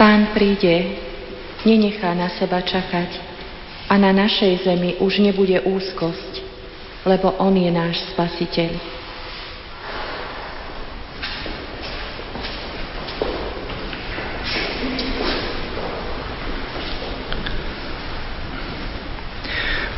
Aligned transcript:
Pán 0.00 0.32
príde, 0.32 0.96
nenechá 1.68 2.16
na 2.16 2.32
seba 2.32 2.64
čakať 2.64 3.20
a 3.84 4.00
na 4.00 4.16
našej 4.16 4.64
zemi 4.64 4.96
už 4.96 5.20
nebude 5.20 5.60
úzkosť, 5.60 6.40
lebo 7.04 7.36
On 7.36 7.52
je 7.52 7.68
náš 7.68 8.00
Spasiteľ. 8.16 8.80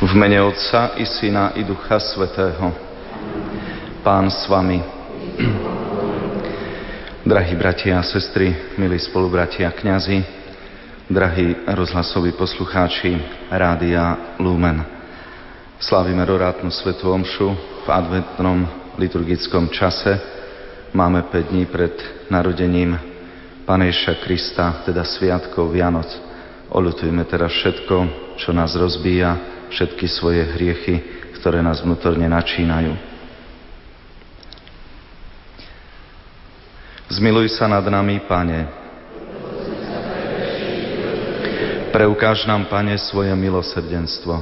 V 0.03 0.12
mene 0.18 0.43
Otca 0.43 0.98
i 0.98 1.07
Syna 1.07 1.54
i 1.54 1.62
Ducha 1.62 2.03
Svetého. 2.03 2.75
Pán 4.03 4.34
s 4.34 4.50
vami. 4.50 4.82
Drahí 7.32 7.57
bratia 7.57 7.96
a 7.96 8.04
sestry, 8.04 8.77
milí 8.77 9.00
spolubratia 9.00 9.72
kňazi, 9.72 10.21
drahí 11.09 11.64
rozhlasoví 11.64 12.36
poslucháči 12.36 13.17
Rádia 13.49 14.36
Lumen. 14.36 14.85
Slávime 15.81 16.29
rorátnu 16.29 16.68
svetu 16.68 17.08
Omšu 17.08 17.49
v 17.57 17.89
adventnom 17.89 18.68
liturgickom 19.00 19.72
čase. 19.72 20.21
Máme 20.93 21.25
5 21.32 21.57
dní 21.57 21.64
pred 21.72 21.96
narodením 22.29 23.00
Panejša 23.64 24.21
Krista, 24.21 24.85
teda 24.85 25.00
Sviatkov 25.00 25.72
Vianoc. 25.72 26.13
Olutujme 26.69 27.25
teraz 27.25 27.57
všetko, 27.57 27.96
čo 28.36 28.53
nás 28.53 28.77
rozbíja, 28.77 29.41
všetky 29.72 30.05
svoje 30.05 30.53
hriechy, 30.53 31.00
ktoré 31.41 31.64
nás 31.64 31.80
vnútorne 31.80 32.28
načínajú. 32.28 33.11
Zmiluj 37.12 37.60
sa 37.60 37.68
nad 37.68 37.84
nami, 37.84 38.24
Pane. 38.24 38.72
Preukáž 41.92 42.48
nám, 42.48 42.64
Pane, 42.72 42.96
svoje 42.96 43.28
milosrdenstvo. 43.36 44.41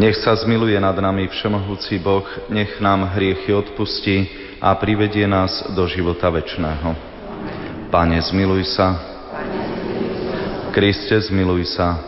Nech 0.00 0.16
sa 0.16 0.32
zmiluje 0.32 0.80
nad 0.80 0.96
nami 0.96 1.28
Všemohúci 1.28 2.00
Boh, 2.00 2.24
nech 2.48 2.80
nám 2.80 3.12
hriechy 3.12 3.52
odpustí 3.52 4.28
a 4.56 4.72
privedie 4.80 5.28
nás 5.28 5.68
do 5.76 5.84
života 5.84 6.32
večného. 6.32 6.96
Pane, 7.92 8.16
zmiluj 8.16 8.72
sa. 8.72 8.96
Kriste, 10.72 11.20
zmiluj 11.28 11.76
sa. 11.76 12.00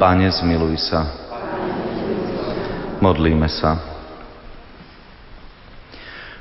Pane, 0.00 0.32
zmiluj 0.32 0.80
sa. 0.80 1.12
Modlíme 3.04 3.52
sa. 3.52 3.91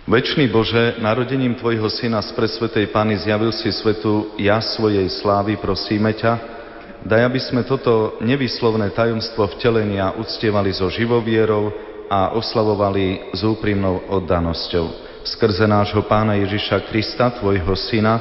Večný 0.09 0.49
Bože, 0.49 0.97
narodením 0.97 1.53
Tvojho 1.53 1.85
Syna 1.85 2.25
z 2.25 2.33
presvetej 2.33 2.89
Pany 2.89 3.21
zjavil 3.21 3.53
si 3.53 3.69
svetu 3.69 4.33
ja 4.33 4.57
svojej 4.57 5.05
slávy, 5.21 5.61
prosíme 5.61 6.09
ťa, 6.17 6.41
daj, 7.05 7.21
aby 7.29 7.37
sme 7.37 7.61
toto 7.61 8.17
nevyslovné 8.17 8.89
tajomstvo 8.97 9.45
vtelenia 9.53 10.17
uctievali 10.17 10.73
so 10.73 10.89
živou 10.89 11.21
vierou 11.21 11.69
a 12.09 12.33
oslavovali 12.33 13.29
s 13.29 13.45
úprimnou 13.45 14.09
oddanosťou. 14.09 14.89
Skrze 15.21 15.69
nášho 15.69 16.01
Pána 16.09 16.33
Ježiša 16.33 16.89
Krista, 16.89 17.29
Tvojho 17.37 17.77
Syna, 17.77 18.17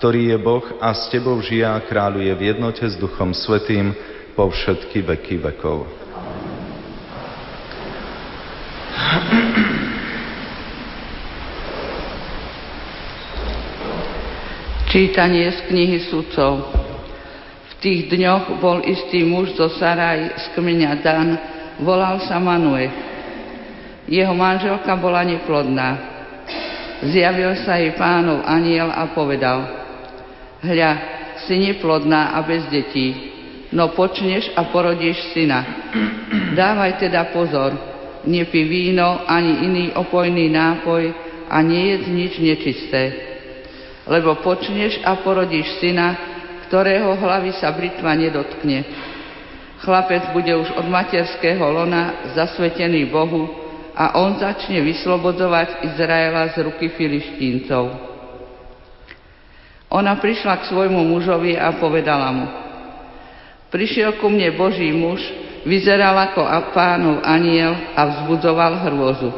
ktorý 0.00 0.32
je 0.32 0.36
Boh 0.40 0.64
a 0.80 0.96
s 0.96 1.12
Tebou 1.12 1.36
žije 1.44 1.68
a 1.68 1.76
kráľuje 1.76 2.32
v 2.40 2.56
jednote 2.56 2.88
s 2.88 2.96
Duchom 2.96 3.36
Svetým, 3.36 3.92
po 4.32 4.48
všetky 4.48 5.04
veky 5.04 5.44
vekov. 5.44 6.07
Čítanie 14.88 15.52
z 15.52 15.58
knihy 15.68 15.98
sudcov. 16.08 16.64
V 17.68 17.72
tých 17.84 18.08
dňoch 18.08 18.58
bol 18.58 18.80
istý 18.88 19.22
muž 19.22 19.52
zo 19.54 19.68
Saraj 19.68 20.32
z 20.34 20.44
kmeňa 20.56 20.92
Dan, 21.04 21.28
volal 21.84 22.24
sa 22.24 22.40
Manue. 22.40 22.88
Jeho 24.08 24.32
manželka 24.32 24.96
bola 24.96 25.22
neplodná. 25.28 25.88
Zjavil 27.04 27.52
sa 27.62 27.76
jej 27.76 27.94
pánov 27.94 28.42
aniel 28.48 28.88
a 28.88 29.12
povedal, 29.12 29.58
hľa, 30.64 30.92
si 31.46 31.54
neplodná 31.54 32.34
a 32.34 32.42
bez 32.42 32.66
detí 32.72 33.28
no 33.72 33.92
počneš 33.92 34.48
a 34.56 34.64
porodíš 34.72 35.20
syna. 35.36 35.64
Dávaj 36.56 36.96
teda 37.00 37.28
pozor, 37.32 37.76
nepí 38.24 38.64
víno 38.64 39.28
ani 39.28 39.52
iný 39.64 39.84
opojný 39.92 40.48
nápoj 40.48 41.12
a 41.48 41.56
nejedz 41.60 42.04
nič 42.08 42.32
nečisté. 42.40 43.02
Lebo 44.08 44.40
počneš 44.40 45.04
a 45.04 45.20
porodíš 45.20 45.84
syna, 45.84 46.16
ktorého 46.68 47.16
hlavy 47.16 47.52
sa 47.60 47.72
britva 47.72 48.16
nedotkne. 48.16 48.84
Chlapec 49.84 50.32
bude 50.32 50.52
už 50.52 50.74
od 50.74 50.88
materského 50.88 51.62
lona 51.62 52.32
zasvetený 52.34 53.08
Bohu 53.12 53.46
a 53.92 54.18
on 54.18 54.40
začne 54.40 54.80
vyslobodzovať 54.82 55.84
Izraela 55.92 56.50
z 56.56 56.66
ruky 56.66 56.90
filištíncov. 56.92 57.84
Ona 59.88 60.20
prišla 60.20 60.60
k 60.60 60.68
svojmu 60.68 61.00
mužovi 61.08 61.56
a 61.56 61.80
povedala 61.80 62.28
mu, 62.32 62.46
Prišiel 63.68 64.16
ku 64.16 64.32
mne 64.32 64.56
Boží 64.56 64.88
muž, 64.96 65.20
vyzeral 65.68 66.16
ako 66.16 66.40
pánov 66.72 67.20
aniel 67.20 67.76
a 67.92 68.08
vzbudzoval 68.08 68.72
hrôzu. 68.88 69.30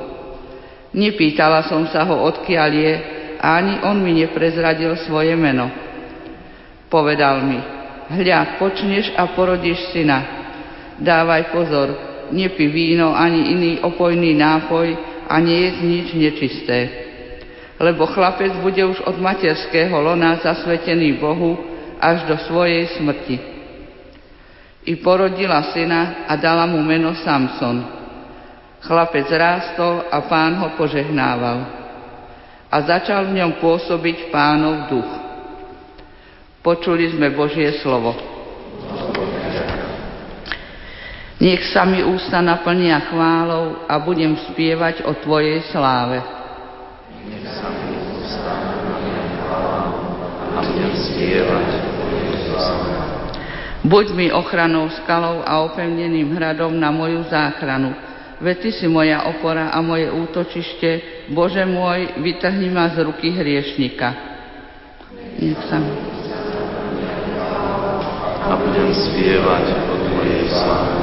Nepýtala 0.94 1.66
som 1.66 1.82
sa 1.91 2.06
ho, 2.06 2.14
odkiaľ 2.30 2.70
je, 2.70 2.94
ani 3.40 3.80
on 3.82 4.04
mi 4.04 4.12
neprezradil 4.20 4.96
svoje 5.08 5.32
meno. 5.36 5.72
Povedal 6.92 7.40
mi, 7.40 7.58
hľa, 8.12 8.60
počneš 8.60 9.16
a 9.16 9.32
porodíš 9.32 9.96
syna. 9.96 10.18
Dávaj 11.00 11.48
pozor, 11.54 11.88
nepí 12.28 12.68
víno 12.68 13.16
ani 13.16 13.56
iný 13.56 13.72
opojný 13.80 14.36
nápoj 14.36 14.86
a 15.24 15.40
nie 15.40 15.64
je 15.64 15.70
nič 15.80 16.06
nečisté. 16.12 16.78
Lebo 17.80 18.04
chlapec 18.04 18.52
bude 18.60 18.84
už 18.84 19.00
od 19.08 19.16
materského 19.16 19.96
lona 19.96 20.36
zasvetený 20.44 21.16
Bohu 21.16 21.56
až 21.96 22.28
do 22.28 22.36
svojej 22.44 22.92
smrti 23.00 23.60
i 24.84 24.96
porodila 24.96 25.72
syna 25.72 26.24
a 26.28 26.36
dala 26.36 26.64
mu 26.64 26.80
meno 26.80 27.12
Samson. 27.20 27.84
Chlapec 28.80 29.28
rástol 29.28 30.08
a 30.08 30.24
pán 30.24 30.56
ho 30.56 30.68
požehnával. 30.80 31.79
A 32.70 32.76
začal 32.86 33.26
v 33.26 33.42
ňom 33.42 33.58
pôsobiť 33.58 34.31
pánov 34.31 34.86
duch. 34.86 35.10
Počuli 36.62 37.10
sme 37.10 37.34
Božie 37.34 37.82
slovo. 37.82 38.14
Nech 41.41 41.64
sa 41.72 41.88
mi 41.88 42.04
ústa 42.04 42.44
naplnia 42.44 43.00
chválou 43.09 43.88
a 43.88 43.97
budem 43.98 44.36
spievať 44.53 45.09
o 45.09 45.16
Tvojej 45.19 45.64
sláve. 45.72 46.20
Nech 47.26 47.48
sa 47.48 47.72
mi 47.75 47.97
ústa 47.97 48.54
naplnia 48.60 49.25
chválou 49.41 50.20
a 50.30 50.59
budem 50.60 50.92
spievať 50.94 51.66
o 51.75 51.80
Tvojej 51.97 52.32
sláve. 52.44 52.92
Buď 53.80 54.06
mi 54.12 54.28
ochranou 54.28 54.92
skalou 54.92 55.41
a 55.41 55.64
opevneným 55.64 56.36
hradom 56.36 56.76
na 56.76 56.92
moju 56.92 57.25
záchranu. 57.32 57.97
Veď 58.40 58.56
Ty 58.56 58.70
si 58.72 58.86
moja 58.88 59.28
opora 59.28 59.68
a 59.68 59.84
moje 59.84 60.08
útočište. 60.08 60.90
Bože 61.36 61.68
môj, 61.68 62.24
vytrhni 62.24 62.72
ma 62.72 62.88
z 62.88 63.04
ruky 63.04 63.28
hriešnika. 63.36 64.08
Nech 65.36 65.60
sa. 65.68 65.76
A 68.40 68.56
budem 68.56 68.88
spievať 68.97 69.65
o 69.76 69.94
Tvojej 70.09 70.44
sláve. 70.48 70.97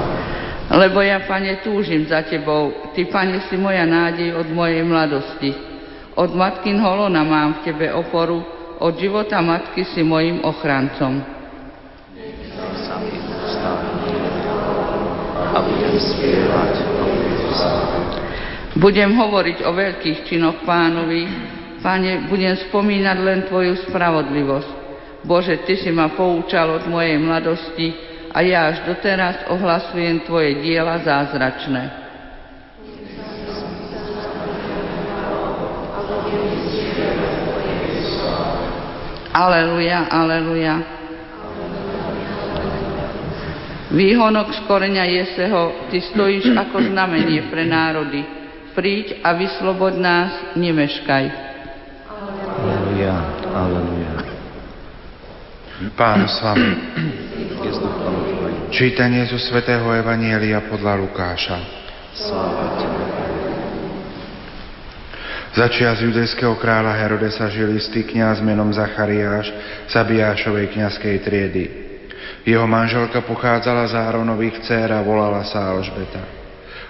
Lebo 0.68 1.00
ja, 1.06 1.22
Pane, 1.24 1.62
túžim 1.62 2.10
za 2.10 2.26
Tebou. 2.26 2.92
Ty, 2.98 3.06
Pane, 3.06 3.46
si 3.46 3.56
moja 3.56 3.86
nádej 3.86 4.34
od 4.34 4.50
mojej 4.50 4.82
mladosti. 4.82 5.54
Od 6.18 6.34
matkin 6.34 6.82
holona 6.82 7.22
mám 7.22 7.62
v 7.62 7.70
Tebe 7.70 7.94
oporu, 7.94 8.42
od 8.82 8.94
života 8.98 9.46
matky 9.46 9.86
si 9.86 10.02
mojim 10.02 10.42
ochrancom. 10.42 11.38
a 15.58 15.62
budem 15.66 15.98
spievať 15.98 16.77
Budem 18.78 19.10
hovoriť 19.18 19.66
o 19.66 19.72
veľkých 19.74 20.30
činoch 20.30 20.62
pánovi, 20.62 21.26
Pane, 21.78 22.26
budem 22.26 22.58
spomínať 22.68 23.18
len 23.22 23.40
Tvoju 23.46 23.86
spravodlivosť. 23.86 24.72
Bože, 25.26 25.62
Ty 25.66 25.74
si 25.78 25.94
ma 25.94 26.10
poučal 26.14 26.74
od 26.74 26.90
mojej 26.90 27.18
mladosti 27.22 27.94
a 28.34 28.42
ja 28.42 28.70
až 28.70 28.86
doteraz 28.86 29.50
ohlasujem 29.50 30.26
Tvoje 30.26 30.62
diela 30.62 30.98
zázračné. 31.02 32.08
Aleluja, 39.38 40.10
aleluja. 40.10 40.97
Výhonok 43.88 44.52
z 44.52 44.60
koreňa 44.68 45.06
Jeseho, 45.08 45.88
Ty 45.88 45.98
stojíš 46.12 46.52
ako 46.60 46.92
znamenie 46.92 47.48
pre 47.48 47.64
národy. 47.64 48.20
Príď 48.76 49.24
a 49.24 49.34
vysloboď 49.34 49.94
nás, 49.96 50.32
nemeškaj. 50.60 51.26
Aleluja, 52.06 53.16
Aleluja. 53.56 54.14
Pán 55.96 56.28
s 56.28 56.38
vami. 56.44 56.72
Čítanie 58.70 59.24
zo 59.32 59.40
svätého 59.40 59.88
Evanielia 59.96 60.68
podľa 60.68 60.94
Lukáša. 61.00 61.58
Začia 65.58 65.96
z 65.96 66.12
judejského 66.12 66.54
kráľa 66.60 66.94
Herodesa 67.02 67.50
žil 67.50 67.74
istý 67.74 68.06
kniaz 68.06 68.44
menom 68.44 68.70
Zachariáš 68.70 69.50
z 69.90 69.94
Abiášovej 69.96 70.76
kniazkej 70.76 71.16
triedy. 71.24 71.87
Jeho 72.48 72.64
manželka 72.64 73.28
pochádzala 73.28 73.92
z 73.92 74.00
Áronových 74.00 74.64
dcer 74.64 74.88
a 74.96 75.04
volala 75.04 75.44
sa 75.44 75.68
Alžbeta. 75.68 76.24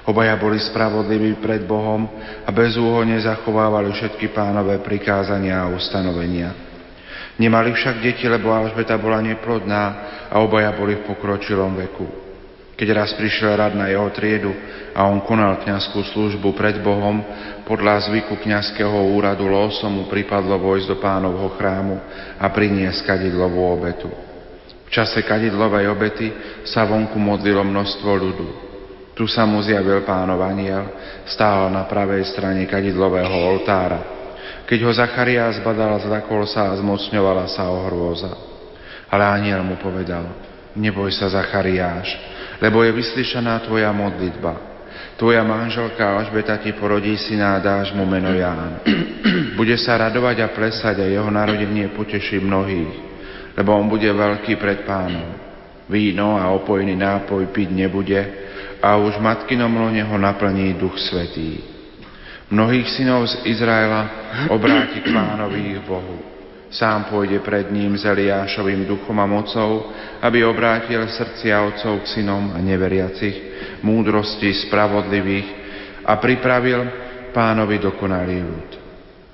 Obaja 0.06 0.38
boli 0.38 0.62
spravodliví 0.62 1.42
pred 1.42 1.66
Bohom 1.66 2.06
a 2.46 2.50
bezúhonne 2.54 3.18
zachovávali 3.18 3.90
všetky 3.90 4.38
pánové 4.38 4.78
prikázania 4.86 5.66
a 5.66 5.74
ustanovenia. 5.74 6.54
Nemali 7.42 7.74
však 7.74 8.06
deti, 8.06 8.30
lebo 8.30 8.54
Alžbeta 8.54 9.02
bola 9.02 9.18
neplodná 9.18 9.84
a 10.30 10.38
obaja 10.46 10.78
boli 10.78 11.02
v 11.02 11.10
pokročilom 11.10 11.74
veku. 11.90 12.06
Keď 12.78 12.88
raz 12.94 13.18
prišiel 13.18 13.58
rad 13.58 13.74
na 13.74 13.90
jeho 13.90 14.14
triedu 14.14 14.54
a 14.94 15.10
on 15.10 15.26
konal 15.26 15.58
kňazskú 15.66 16.06
službu 16.14 16.54
pred 16.54 16.78
Bohom, 16.86 17.18
podľa 17.66 18.14
zvyku 18.14 18.38
kňazského 18.46 19.10
úradu 19.10 19.50
losom 19.50 19.90
mu 19.90 20.04
pripadlo 20.06 20.54
vojsť 20.62 20.86
do 20.86 20.98
pánovho 21.02 21.50
chrámu 21.58 21.98
a 22.38 22.46
priniesť 22.46 23.10
kadidlovú 23.10 23.66
obetu. 23.66 24.27
V 24.88 24.90
čase 24.90 25.20
kadidlovej 25.28 25.92
obety 25.92 26.32
sa 26.64 26.88
vonku 26.88 27.20
modlilo 27.20 27.60
množstvo 27.62 28.12
ľudu. 28.16 28.48
Tu 29.18 29.28
sa 29.28 29.44
mu 29.44 29.60
zjavil 29.60 30.06
pánov 30.08 30.40
aniel, 30.46 30.94
stál 31.28 31.68
na 31.74 31.84
pravej 31.90 32.24
strane 32.32 32.64
kadidlového 32.70 33.34
oltára. 33.52 34.16
Keď 34.64 34.80
ho 34.84 34.92
Zachariás 34.94 35.60
badal, 35.60 36.00
zlakol 36.00 36.48
sa 36.48 36.72
a 36.72 36.78
zmocňovala 36.78 37.50
sa 37.52 37.68
o 37.68 37.88
hrôza. 37.90 38.32
Ale 39.12 39.24
aniel 39.26 39.64
mu 39.64 39.76
povedal, 39.80 40.28
neboj 40.76 41.12
sa 41.12 41.28
Zachariáš, 41.32 42.14
lebo 42.62 42.84
je 42.86 42.92
vyslyšaná 42.94 43.64
tvoja 43.66 43.90
modlitba. 43.92 44.78
Tvoja 45.18 45.42
manželka 45.42 46.06
Alžbeta 46.06 46.62
ti 46.62 46.78
porodí 46.78 47.18
syna 47.18 47.58
a 47.58 47.64
dáš 47.64 47.90
mu 47.98 48.06
meno 48.06 48.30
Ján. 48.30 48.86
Bude 49.58 49.74
sa 49.82 49.98
radovať 49.98 50.46
a 50.46 50.48
plesať 50.54 51.02
a 51.02 51.10
jeho 51.10 51.28
narodenie 51.34 51.90
poteší 51.90 52.38
mnohých, 52.38 52.94
lebo 53.58 53.74
on 53.74 53.90
bude 53.90 54.06
veľký 54.06 54.62
pred 54.62 54.86
pánom. 54.86 55.34
Víno 55.90 56.38
a 56.38 56.54
opojný 56.54 56.94
nápoj 56.94 57.50
piť 57.50 57.70
nebude 57.74 58.22
a 58.78 59.02
už 59.02 59.18
matkinom 59.18 59.72
lone 59.72 60.04
ho 60.04 60.18
naplní 60.20 60.78
duch 60.78 61.00
svetý. 61.02 61.64
Mnohých 62.54 62.88
synov 62.94 63.28
z 63.28 63.50
Izraela 63.50 64.08
obráti 64.54 65.02
k 65.02 65.10
pánovi 65.12 65.76
ich 65.76 65.82
Bohu 65.84 66.38
Sám 66.68 67.08
pôjde 67.08 67.40
pred 67.40 67.72
ním 67.72 67.96
s 67.96 68.04
Eliášovým 68.04 68.84
duchom 68.84 69.16
a 69.24 69.26
mocou, 69.26 69.88
aby 70.20 70.44
obrátil 70.44 71.00
srdcia 71.08 71.64
otcov 71.64 72.04
k 72.04 72.20
synom 72.20 72.52
a 72.52 72.60
neveriacich, 72.60 73.36
múdrosti 73.88 74.68
spravodlivých 74.68 75.48
a 76.04 76.20
pripravil 76.20 76.84
pánovi 77.32 77.80
dokonalý 77.80 78.38
ľud. 78.44 78.70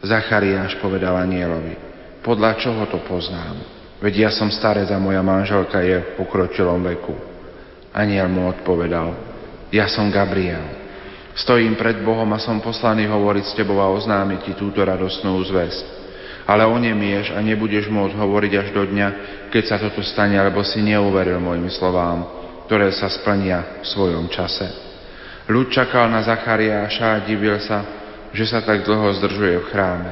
Zachariáš 0.05 0.77
povedal 0.77 1.17
anielovi, 1.17 1.73
podľa 2.21 2.51
čoho 2.61 2.85
to 2.85 3.01
poznám? 3.01 3.82
Veď 4.03 4.27
ja 4.27 4.31
som 4.35 4.51
starec 4.51 4.91
a 4.91 4.99
moja 4.99 5.23
manželka 5.23 5.79
je 5.79 6.03
v 6.03 6.09
pokročilom 6.19 6.83
veku. 6.91 7.15
Aniel 7.95 8.27
mu 8.27 8.51
odpovedal, 8.51 9.15
ja 9.71 9.87
som 9.87 10.11
Gabriel. 10.11 10.83
Stojím 11.39 11.79
pred 11.79 12.03
Bohom 12.03 12.27
a 12.35 12.43
som 12.43 12.59
poslaný 12.59 13.07
hovoriť 13.07 13.45
s 13.47 13.55
tebou 13.55 13.79
a 13.79 13.87
oznámiť 13.89 14.39
ti 14.43 14.53
túto 14.59 14.83
radosnú 14.83 15.39
zväzť 15.47 16.03
ale 16.43 16.67
onemieš 16.67 17.31
a 17.31 17.39
nebudeš 17.39 17.87
môcť 17.87 18.19
hovoriť 18.19 18.53
až 18.59 18.67
do 18.75 18.83
dňa, 18.83 19.07
keď 19.47 19.63
sa 19.63 19.77
toto 19.79 20.03
stane, 20.03 20.35
alebo 20.35 20.59
si 20.63 20.83
neuveril 20.83 21.39
mojim 21.39 21.71
slovám, 21.71 22.27
ktoré 22.67 22.91
sa 22.91 23.07
splnia 23.07 23.79
v 23.79 23.85
svojom 23.87 24.27
čase. 24.27 24.67
Ľud 25.47 25.71
čakal 25.71 26.07
na 26.11 26.23
Zachariáša 26.23 27.19
a 27.19 27.23
divil 27.23 27.59
sa, 27.63 27.83
že 28.31 28.47
sa 28.47 28.63
tak 28.63 28.83
dlho 28.83 29.11
zdržuje 29.19 29.55
v 29.59 29.69
chráme. 29.71 30.11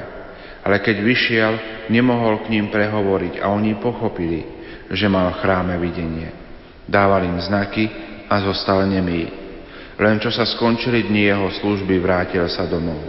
Ale 0.61 0.77
keď 0.81 0.97
vyšiel, 1.01 1.53
nemohol 1.89 2.45
k 2.45 2.53
ním 2.53 2.69
prehovoriť 2.69 3.41
a 3.41 3.49
oni 3.49 3.81
pochopili, 3.81 4.45
že 4.93 5.09
mal 5.09 5.33
chráme 5.41 5.73
videnie. 5.81 6.29
Dával 6.85 7.25
im 7.25 7.41
znaky 7.41 7.89
a 8.29 8.37
zostal 8.45 8.85
nemý. 8.85 9.25
Len 9.97 10.17
čo 10.21 10.29
sa 10.29 10.45
skončili 10.45 11.05
dni 11.05 11.29
jeho 11.29 11.47
služby, 11.61 11.97
vrátil 11.97 12.45
sa 12.49 12.69
domov. 12.69 13.01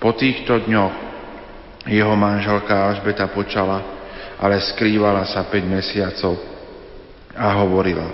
Po 0.00 0.12
týchto 0.16 0.64
dňoch 0.64 0.94
jeho 1.88 2.14
manželka 2.16 2.72
Alžbeta 2.72 3.28
počala, 3.28 3.80
ale 4.40 4.60
skrývala 4.60 5.28
sa 5.28 5.44
5 5.48 5.64
mesiacov 5.68 6.36
a 7.36 7.46
hovorila, 7.60 8.08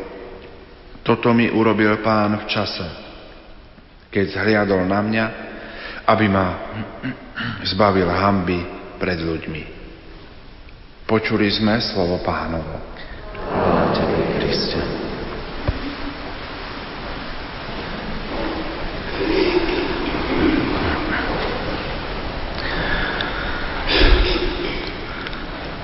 toto 1.06 1.32
mi 1.32 1.49
urobil 1.49 2.03
pán 2.03 2.44
v 2.44 2.44
čase, 2.50 2.87
keď 4.11 4.25
zhliadol 4.37 4.85
na 4.85 5.00
mňa, 5.00 5.25
aby 6.11 6.27
ma 6.27 6.47
zbavil 7.62 8.11
hamby 8.11 8.59
pred 8.99 9.23
ľuďmi. 9.23 9.62
Počuli 11.07 11.47
sme 11.51 11.79
slovo 11.79 12.19
pánovo. 12.27 12.83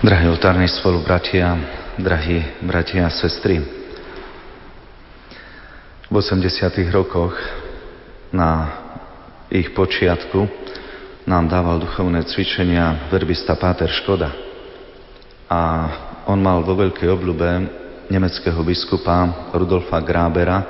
Drahí 0.06 0.26
otárni 0.31 0.70
spolubratia, 0.70 1.58
drahí 1.99 2.38
bratia 2.62 3.11
a 3.11 3.11
sestry, 3.11 3.58
v 6.06 6.14
80. 6.14 6.46
rokoch 6.94 7.34
na 8.31 8.85
ich 9.56 9.73
počiatku 9.73 10.44
nám 11.25 11.49
dával 11.49 11.81
duchovné 11.81 12.29
cvičenia 12.29 13.08
verbista 13.08 13.56
Páter 13.56 13.88
Škoda. 13.88 14.31
A 15.49 15.61
on 16.29 16.38
mal 16.38 16.61
vo 16.61 16.76
veľkej 16.76 17.08
obľube 17.08 17.49
nemeckého 18.12 18.61
biskupa 18.62 19.51
Rudolfa 19.56 19.98
Grábera, 20.05 20.60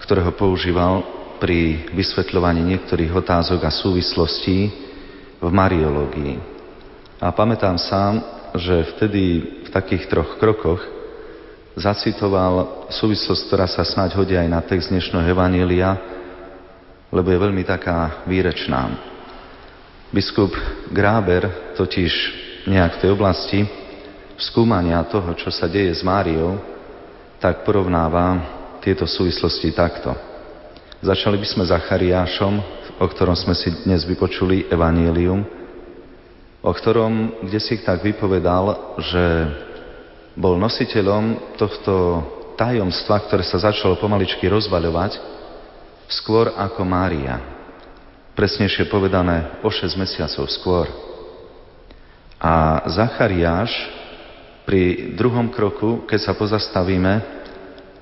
ktorého 0.00 0.32
používal 0.32 1.04
pri 1.36 1.92
vysvetľovaní 1.92 2.64
niektorých 2.64 3.12
otázok 3.12 3.68
a 3.68 3.70
súvislostí 3.70 4.72
v 5.36 5.48
mariológii. 5.52 6.40
A 7.20 7.28
pamätám 7.30 7.76
sám, 7.76 8.24
že 8.56 8.96
vtedy 8.96 9.22
v 9.66 9.68
takých 9.68 10.08
troch 10.08 10.40
krokoch 10.40 10.80
zacitoval 11.76 12.88
súvislosť, 12.88 13.42
ktorá 13.52 13.68
sa 13.68 13.84
snáď 13.84 14.16
hodí 14.16 14.32
aj 14.32 14.48
na 14.48 14.64
text 14.64 14.88
dnešného 14.88 15.28
Evanília, 15.28 16.16
lebo 17.10 17.28
je 17.30 17.42
veľmi 17.42 17.62
taká 17.62 18.26
výrečná. 18.26 18.90
Biskup 20.10 20.54
Gráber 20.90 21.74
totiž 21.74 22.12
nejak 22.66 22.98
v 22.98 23.00
tej 23.02 23.10
oblasti 23.14 23.58
skúmania 24.38 25.02
toho, 25.06 25.34
čo 25.38 25.50
sa 25.50 25.70
deje 25.70 25.92
s 25.94 26.02
Máriou, 26.02 26.60
tak 27.38 27.62
porovnáva 27.62 28.42
tieto 28.82 29.06
súvislosti 29.06 29.72
takto. 29.74 30.14
Začali 31.02 31.36
by 31.36 31.46
sme 31.46 31.64
Zachariášom, 31.68 32.54
o 32.96 33.06
ktorom 33.06 33.36
sme 33.36 33.52
si 33.52 33.68
dnes 33.84 34.02
vypočuli 34.08 34.66
Evangelium, 34.72 35.44
o 36.64 36.72
ktorom 36.72 37.44
kde 37.44 37.60
si 37.60 37.78
tak 37.84 38.02
vypovedal, 38.02 38.96
že 38.98 39.24
bol 40.36 40.56
nositeľom 40.56 41.56
tohto 41.56 41.94
tajomstva, 42.56 43.24
ktoré 43.24 43.44
sa 43.44 43.60
začalo 43.60 44.00
pomaličky 44.00 44.48
rozvaľovať, 44.48 45.35
skôr 46.10 46.54
ako 46.54 46.86
Mária. 46.86 47.38
Presnejšie 48.36 48.86
povedané 48.86 49.58
o 49.64 49.70
6 49.72 49.96
mesiacov 49.96 50.46
skôr. 50.52 50.86
A 52.36 52.84
Zachariáš 52.92 53.72
pri 54.68 55.14
druhom 55.16 55.48
kroku, 55.48 56.04
keď 56.04 56.20
sa 56.20 56.32
pozastavíme, 56.36 57.22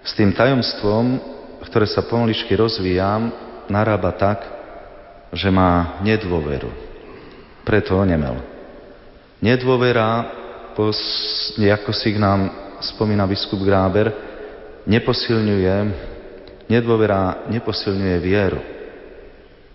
s 0.04 0.12
tým 0.12 0.36
tajomstvom, 0.36 1.16
ktoré 1.64 1.86
sa 1.88 2.04
pomaličky 2.04 2.52
rozvíja, 2.56 3.30
narába 3.72 4.12
tak, 4.12 4.44
že 5.32 5.48
má 5.48 5.96
nedôveru. 6.04 6.68
Preto 7.64 7.96
onemel. 7.96 8.36
Nedôvera, 9.40 10.28
ako 11.56 11.92
si 11.92 12.12
k 12.12 12.18
nám 12.20 12.52
spomína 12.84 13.24
biskup 13.24 13.64
Gráber, 13.64 14.12
neposilňuje, 14.84 15.76
nedôvera 16.68 17.48
neposilňuje 17.50 18.16
vieru. 18.20 18.60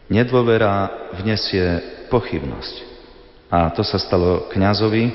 Nedôvera 0.10 0.90
vnesie 1.22 1.66
pochybnosť. 2.10 2.76
A 3.50 3.70
to 3.74 3.86
sa 3.86 3.98
stalo 4.02 4.50
kňazovi 4.50 5.10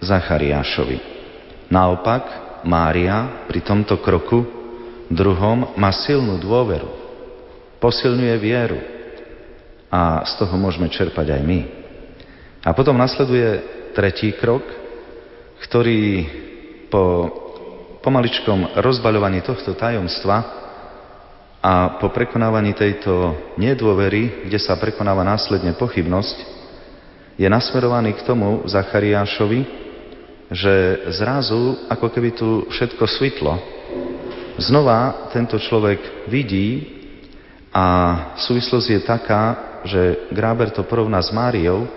Zachariášovi. 0.00 0.98
Naopak, 1.72 2.44
Mária 2.64 3.44
pri 3.44 3.60
tomto 3.60 4.00
kroku 4.00 4.44
druhom 5.12 5.76
má 5.76 5.92
silnú 5.92 6.40
dôveru. 6.40 6.88
Posilňuje 7.80 8.36
vieru. 8.40 8.80
A 9.92 10.24
z 10.24 10.32
toho 10.40 10.56
môžeme 10.56 10.88
čerpať 10.88 11.36
aj 11.36 11.42
my. 11.44 11.60
A 12.64 12.72
potom 12.72 12.96
nasleduje 12.96 13.60
tretí 13.92 14.32
krok, 14.32 14.64
ktorý 15.68 16.26
po 16.88 17.04
pomaličkom 18.00 18.80
rozbaľovaní 18.80 19.40
tohto 19.44 19.72
tajomstva 19.72 20.63
a 21.64 21.96
po 21.96 22.12
prekonávaní 22.12 22.76
tejto 22.76 23.32
nedôvery, 23.56 24.44
kde 24.44 24.60
sa 24.60 24.76
prekonáva 24.76 25.24
následne 25.24 25.72
pochybnosť, 25.72 26.36
je 27.40 27.48
nasmerovaný 27.48 28.12
k 28.20 28.24
tomu 28.28 28.68
Zachariášovi, 28.68 29.64
že 30.52 30.74
zrazu, 31.16 31.88
ako 31.88 32.06
keby 32.12 32.36
tu 32.36 32.68
všetko 32.68 33.08
svitlo, 33.08 33.56
znova 34.60 35.32
tento 35.32 35.56
človek 35.56 36.28
vidí 36.28 37.00
a 37.72 37.84
súvislosť 38.44 38.88
je 38.92 39.00
taká, 39.00 39.42
že 39.88 40.28
Gráber 40.36 40.68
to 40.68 40.84
porovná 40.84 41.24
s 41.24 41.32
Máriou, 41.32 41.88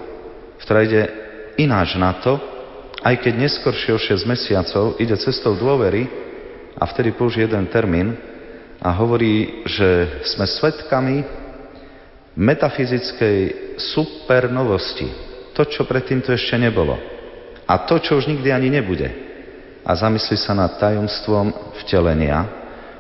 ktorá 0.64 0.88
ide 0.88 1.12
ináč 1.60 2.00
na 2.00 2.16
to, 2.24 2.40
aj 3.04 3.20
keď 3.20 3.34
neskôršie 3.36 3.92
o 3.92 4.00
6 4.00 4.24
mesiacov 4.24 4.96
ide 4.96 5.14
cestou 5.20 5.60
dôvery 5.60 6.08
a 6.80 6.88
vtedy 6.88 7.12
použije 7.12 7.52
jeden 7.52 7.68
termín 7.68 8.16
a 8.82 8.90
hovorí, 8.94 9.66
že 9.66 10.22
sme 10.26 10.46
svetkami 10.46 11.26
metafyzickej 12.38 13.38
supernovosti. 13.82 15.10
To, 15.58 15.66
čo 15.66 15.90
predtým 15.90 16.22
tu 16.22 16.30
ešte 16.30 16.54
nebolo. 16.54 16.94
A 17.66 17.82
to, 17.90 17.98
čo 17.98 18.22
už 18.22 18.30
nikdy 18.30 18.54
ani 18.54 18.70
nebude. 18.70 19.10
A 19.82 19.92
zamyslí 19.98 20.38
sa 20.38 20.54
nad 20.54 20.78
tajomstvom 20.78 21.50
vtelenia 21.82 22.46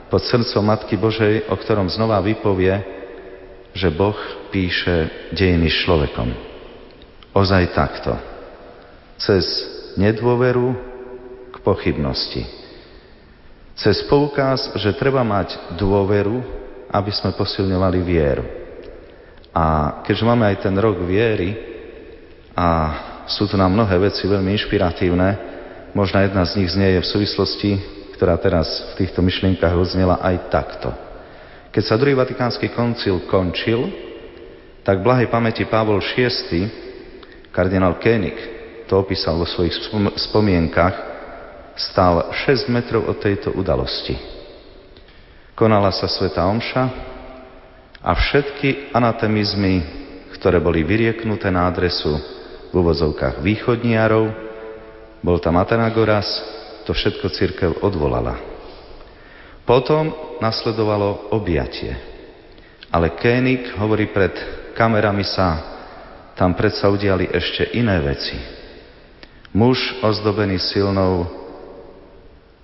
pod 0.09 0.25
srdcom 0.25 0.63
Matky 0.65 0.97
Božej, 0.97 1.45
o 1.51 1.55
ktorom 1.59 1.91
znova 1.91 2.17
vypovie, 2.23 2.81
že 3.77 3.93
Boh 3.93 4.17
píše 4.49 5.29
dejiny 5.35 5.69
človekom. 5.69 6.33
Ozaj 7.37 7.63
takto. 7.77 8.17
Cez 9.21 9.45
nedôveru 9.99 10.73
k 11.53 11.55
pochybnosti. 11.61 12.41
Cez 13.77 14.01
poukaz, 14.09 14.73
že 14.73 14.97
treba 14.97 15.21
mať 15.21 15.77
dôveru, 15.77 16.41
aby 16.89 17.11
sme 17.13 17.37
posilňovali 17.37 17.99
vieru. 18.01 18.45
A 19.53 19.97
keďže 20.01 20.25
máme 20.25 20.49
aj 20.49 20.65
ten 20.65 20.73
rok 20.73 20.97
viery 21.05 21.53
a 22.57 22.67
sú 23.29 23.45
tu 23.45 23.53
nám 23.53 23.69
mnohé 23.77 24.01
veci 24.01 24.25
veľmi 24.25 24.49
inšpiratívne, 24.57 25.29
možno 25.93 26.17
jedna 26.25 26.41
z 26.41 26.57
nich 26.57 26.73
znie 26.73 26.97
v 26.97 27.05
súvislosti, 27.05 27.71
ktorá 28.17 28.33
teraz 28.41 28.65
v 28.93 29.05
týchto 29.05 29.21
myšlienkach 29.21 29.77
odznela 29.77 30.25
aj 30.25 30.35
takto. 30.49 30.89
Keď 31.69 31.83
sa 31.85 32.01
druhý 32.01 32.17
vatikánsky 32.17 32.73
koncil 32.73 33.29
končil, 33.29 33.93
tak 34.81 35.01
v 35.01 35.05
blahej 35.05 35.29
pamäti 35.29 35.69
Pavol 35.69 36.01
VI, 36.01 36.65
kardinál 37.53 38.01
Koenig, 38.01 38.37
to 38.89 38.97
opísal 38.97 39.37
vo 39.37 39.45
svojich 39.45 39.77
spomienkach, 40.17 41.06
stál 41.77 42.33
6 42.33 42.73
metrov 42.73 43.05
od 43.05 43.21
tejto 43.21 43.53
udalosti. 43.53 44.17
Konala 45.53 45.93
sa 45.93 46.09
Sveta 46.09 46.45
Omša 46.49 46.83
a 48.01 48.11
všetky 48.13 48.93
anatemizmy, 48.93 49.81
ktoré 50.37 50.61
boli 50.61 50.85
vyrieknuté 50.85 51.49
na 51.49 51.69
adresu 51.69 52.13
v 52.69 52.73
úvozovkách 52.73 53.41
východniarov, 53.41 54.29
bol 55.21 55.37
tam 55.41 55.57
Atenagoras, 55.57 56.27
to 56.85 56.93
všetko 56.93 57.25
církev 57.33 57.71
odvolala. 57.81 58.37
Potom 59.65 60.13
nasledovalo 60.39 61.33
objatie. 61.33 61.91
Ale 62.87 63.17
Kénik 63.19 63.75
hovorí, 63.75 64.07
pred 64.13 64.31
kamerami 64.77 65.25
sa 65.27 65.75
tam 66.37 66.55
predsa 66.55 66.87
udiali 66.87 67.27
ešte 67.27 67.75
iné 67.75 67.99
veci. 67.99 68.37
Muž 69.51 69.99
ozdobený 70.05 70.61
silnou 70.61 71.27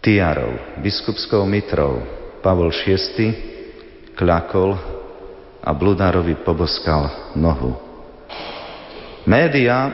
tiarou, 0.03 0.59
biskupskou 0.83 1.47
mitrou, 1.47 2.03
Pavol 2.43 2.75
VI, 2.75 3.31
kľakol 4.19 4.75
a 5.63 5.71
bludárovi 5.71 6.43
poboskal 6.43 7.31
nohu. 7.39 7.79
Média, 9.23 9.87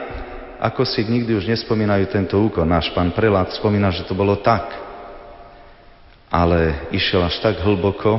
ako 0.57 0.81
si 0.81 1.05
nikdy 1.05 1.37
už 1.37 1.45
nespomínajú 1.45 2.09
tento 2.09 2.41
úkon. 2.41 2.65
Náš 2.65 2.89
pán 2.97 3.13
prelát 3.13 3.53
spomína, 3.53 3.93
že 3.93 4.03
to 4.09 4.17
bolo 4.17 4.41
tak. 4.41 4.65
Ale 6.33 6.89
išiel 6.89 7.21
až 7.21 7.37
tak 7.45 7.61
hlboko, 7.61 8.17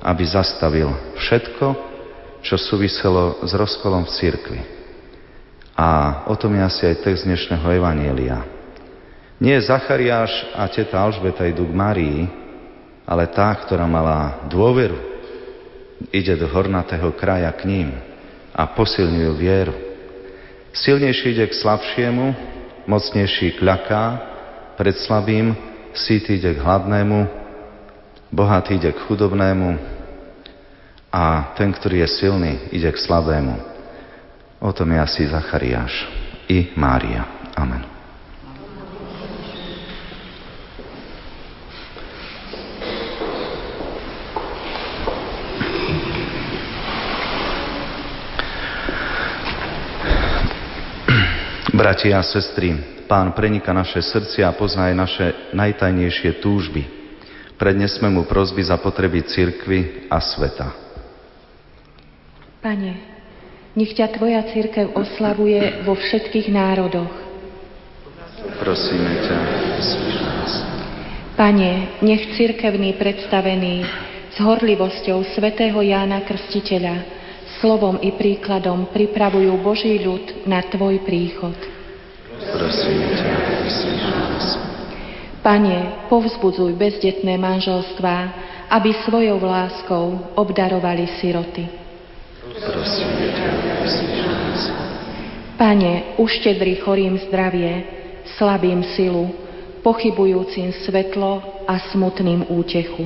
aby 0.00 0.24
zastavil 0.24 0.88
všetko, 1.20 1.66
čo 2.40 2.56
súviselo 2.56 3.44
s 3.44 3.52
rozkolom 3.52 4.08
v 4.08 4.14
cirkvi. 4.16 4.60
A 5.76 6.24
o 6.28 6.34
tom 6.40 6.56
je 6.56 6.64
asi 6.64 6.82
aj 6.88 7.04
text 7.04 7.28
dnešného 7.28 7.64
Evanielia. 7.76 8.59
Nie 9.40 9.56
Zachariáš 9.64 10.52
a 10.52 10.68
teta 10.68 11.00
Alžbeta 11.00 11.48
idú 11.48 11.64
k 11.64 11.72
Marii, 11.72 12.20
ale 13.08 13.24
tá, 13.32 13.48
ktorá 13.56 13.88
mala 13.88 14.44
dôveru, 14.52 15.00
ide 16.12 16.36
do 16.36 16.44
hornatého 16.44 17.08
kraja 17.16 17.48
k 17.56 17.64
ním 17.64 17.88
a 18.52 18.68
posilňujú 18.68 19.32
vieru. 19.40 19.74
Silnejší 20.76 21.34
ide 21.34 21.48
k 21.48 21.56
slabšiemu, 21.56 22.36
mocnejší 22.84 23.56
kľaká 23.56 24.04
pred 24.76 24.96
slabým, 25.00 25.56
síty 25.96 26.36
ide 26.36 26.54
k 26.54 26.62
hladnému, 26.62 27.24
bohatý 28.28 28.76
ide 28.76 28.92
k 28.92 29.02
chudobnému 29.08 29.80
a 31.10 31.52
ten, 31.58 31.72
ktorý 31.74 32.06
je 32.06 32.08
silný, 32.22 32.52
ide 32.70 32.92
k 32.92 33.02
slabému. 33.02 33.56
O 34.60 34.70
tom 34.76 34.92
je 34.92 34.98
asi 35.00 35.22
Zachariáš 35.26 36.06
i 36.46 36.70
Mária. 36.76 37.24
Amen. 37.56 37.99
Bratia 51.80 52.20
a 52.20 52.24
sestry, 52.28 52.76
Pán 53.08 53.32
prenika 53.32 53.72
naše 53.72 54.04
srdcia 54.04 54.44
a 54.44 54.52
pozná 54.52 54.92
aj 54.92 54.96
naše 55.00 55.26
najtajnejšie 55.56 56.44
túžby. 56.44 56.84
Prednesme 57.56 58.12
mu 58.12 58.28
prozby 58.28 58.60
za 58.60 58.76
potreby 58.76 59.24
cirkvy 59.24 60.04
a 60.12 60.20
sveta. 60.20 60.76
Pane, 62.60 62.92
nech 63.72 63.96
ťa 63.96 64.12
Tvoja 64.12 64.44
církev 64.52 64.92
oslavuje 64.92 65.80
vo 65.88 65.96
všetkých 65.96 66.52
národoch. 66.52 67.14
Prosíme 68.60 69.12
ťa, 69.24 69.38
nás. 70.20 70.52
Pane, 71.32 71.96
nech 72.04 72.36
církevný 72.36 73.00
predstavený 73.00 73.88
s 74.28 74.36
horlivosťou 74.36 75.24
svätého 75.32 75.80
Jána 75.80 76.28
Krstiteľa 76.28 77.19
slovom 77.60 78.00
i 78.00 78.10
príkladom 78.16 78.88
pripravujú 78.90 79.52
Boží 79.60 80.00
ľud 80.00 80.48
na 80.48 80.64
Tvoj 80.66 81.04
príchod. 81.04 81.54
Prosíme 82.40 83.12
ťa, 83.14 83.30
nás. 84.00 84.44
Pane, 85.44 86.08
povzbudzuj 86.08 86.72
bezdetné 86.76 87.36
manželstvá, 87.36 88.18
aby 88.72 88.96
svojou 89.04 89.40
láskou 89.40 90.34
obdarovali 90.36 91.08
siroty. 91.20 91.68
Prosíme 92.40 93.28
ťa, 93.36 93.48
Pane, 95.60 96.16
uštedri 96.16 96.80
chorým 96.80 97.20
zdravie, 97.28 97.84
slabým 98.40 98.80
silu, 98.96 99.28
pochybujúcim 99.84 100.72
svetlo 100.88 101.64
a 101.68 101.76
smutným 101.92 102.48
útechu. 102.48 103.04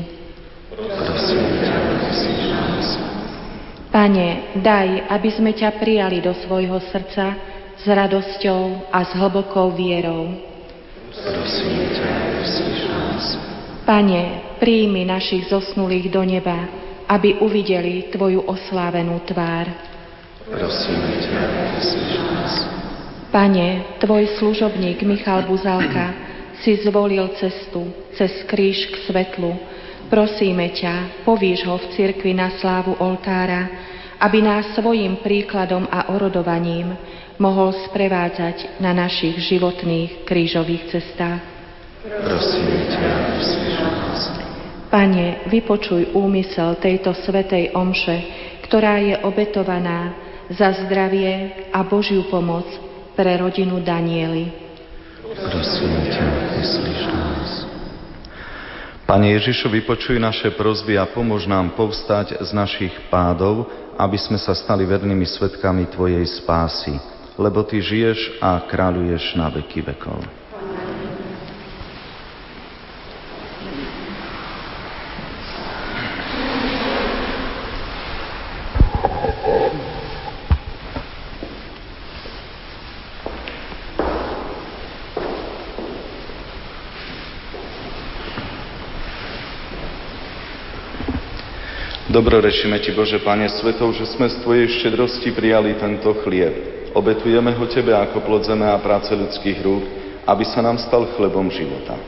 Pane, 3.95 4.59
daj, 4.59 5.07
aby 5.07 5.31
sme 5.31 5.55
ťa 5.55 5.79
prijali 5.79 6.19
do 6.19 6.35
svojho 6.35 6.83
srdca 6.91 7.39
s 7.79 7.85
radosťou 7.87 8.91
a 8.91 9.07
s 9.07 9.15
hlbokou 9.15 9.71
vierou. 9.71 10.35
Pane, 13.87 14.23
príjmi 14.59 15.07
našich 15.07 15.47
zosnulých 15.47 16.11
do 16.11 16.27
neba, 16.27 16.67
aby 17.07 17.39
uvideli 17.39 18.11
Tvoju 18.11 18.43
oslávenú 18.51 19.23
tvár. 19.31 19.71
Prosíme 20.43 21.15
ťa, 21.23 21.41
nás. 22.35 22.55
Pane, 23.31 23.95
Tvoj 24.03 24.43
služobník 24.43 25.07
Michal 25.07 25.47
Buzálka 25.47 26.19
si 26.67 26.83
zvolil 26.83 27.31
cestu 27.39 27.95
cez 28.19 28.43
kríž 28.51 28.91
k 28.91 29.07
svetlu. 29.07 29.55
Prosíme 30.11 30.71
ťa, 30.75 31.27
povíš 31.27 31.63
ho 31.67 31.79
v 31.79 31.87
cirkvi 31.97 32.37
na 32.37 32.53
slávu 32.61 32.99
oltára, 33.01 33.84
aby 34.25 34.41
nás 34.41 34.73
svojim 34.73 35.21
príkladom 35.21 35.85
a 35.93 36.09
orodovaním 36.17 36.97
mohol 37.37 37.77
sprevádzať 37.93 38.81
na 38.81 38.97
našich 38.97 39.37
životných 39.37 40.25
krížových 40.25 40.89
cestách. 40.89 41.45
Prosíme 42.09 42.89
ťa. 42.89 43.05
Pane, 44.89 45.51
vypočuj 45.51 46.15
úmysel 46.15 46.79
tejto 46.79 47.13
svetej 47.13 47.75
omše, 47.75 48.17
ktorá 48.65 49.03
je 49.03 49.19
obetovaná 49.27 50.15
za 50.47 50.71
zdravie 50.87 51.67
a 51.75 51.83
Božiu 51.83 52.31
pomoc 52.31 52.65
pre 53.19 53.35
rodinu 53.35 53.83
Danieli. 53.83 54.55
Prosíme 55.35 56.01
ťa, 56.15 56.25
vyslíš 56.55 57.03
nás. 57.11 57.51
Pane 59.05 59.35
Ježišu, 59.35 59.69
vypočuj 59.69 60.17
naše 60.17 60.55
prozby 60.55 60.95
a 60.97 61.05
pomôž 61.05 61.45
nám 61.51 61.75
povstať 61.75 62.39
z 62.41 62.51
našich 62.55 62.95
pádov, 63.13 63.67
aby 63.99 64.19
sme 64.19 64.39
sa 64.39 64.53
stali 64.53 64.83
vernými 64.85 65.27
svetkami 65.27 65.91
Tvojej 65.91 66.25
spásy, 66.43 66.95
lebo 67.39 67.63
Ty 67.63 67.79
žiješ 67.79 68.39
a 68.43 68.63
kráľuješ 68.67 69.39
na 69.39 69.51
veky 69.51 69.83
vekov. 69.83 70.44
Dobrorečíme 92.15 92.79
Ti, 92.79 92.95
Bože, 92.95 93.19
Pane 93.19 93.51
Svetov, 93.51 93.91
že 93.91 94.07
sme 94.15 94.31
z 94.31 94.39
Tvojej 94.47 94.71
štedrosti 94.79 95.35
prijali 95.35 95.75
tento 95.75 96.15
chlieb. 96.23 96.87
Obetujeme 96.95 97.51
ho 97.51 97.67
Tebe 97.67 97.91
ako 97.91 98.23
plod 98.23 98.47
zeme 98.47 98.71
a 98.71 98.79
práce 98.79 99.11
ľudských 99.11 99.59
rúk, 99.67 99.83
aby 100.23 100.47
sa 100.47 100.63
nám 100.63 100.79
stal 100.79 101.11
chlebom 101.19 101.51
života. 101.51 101.99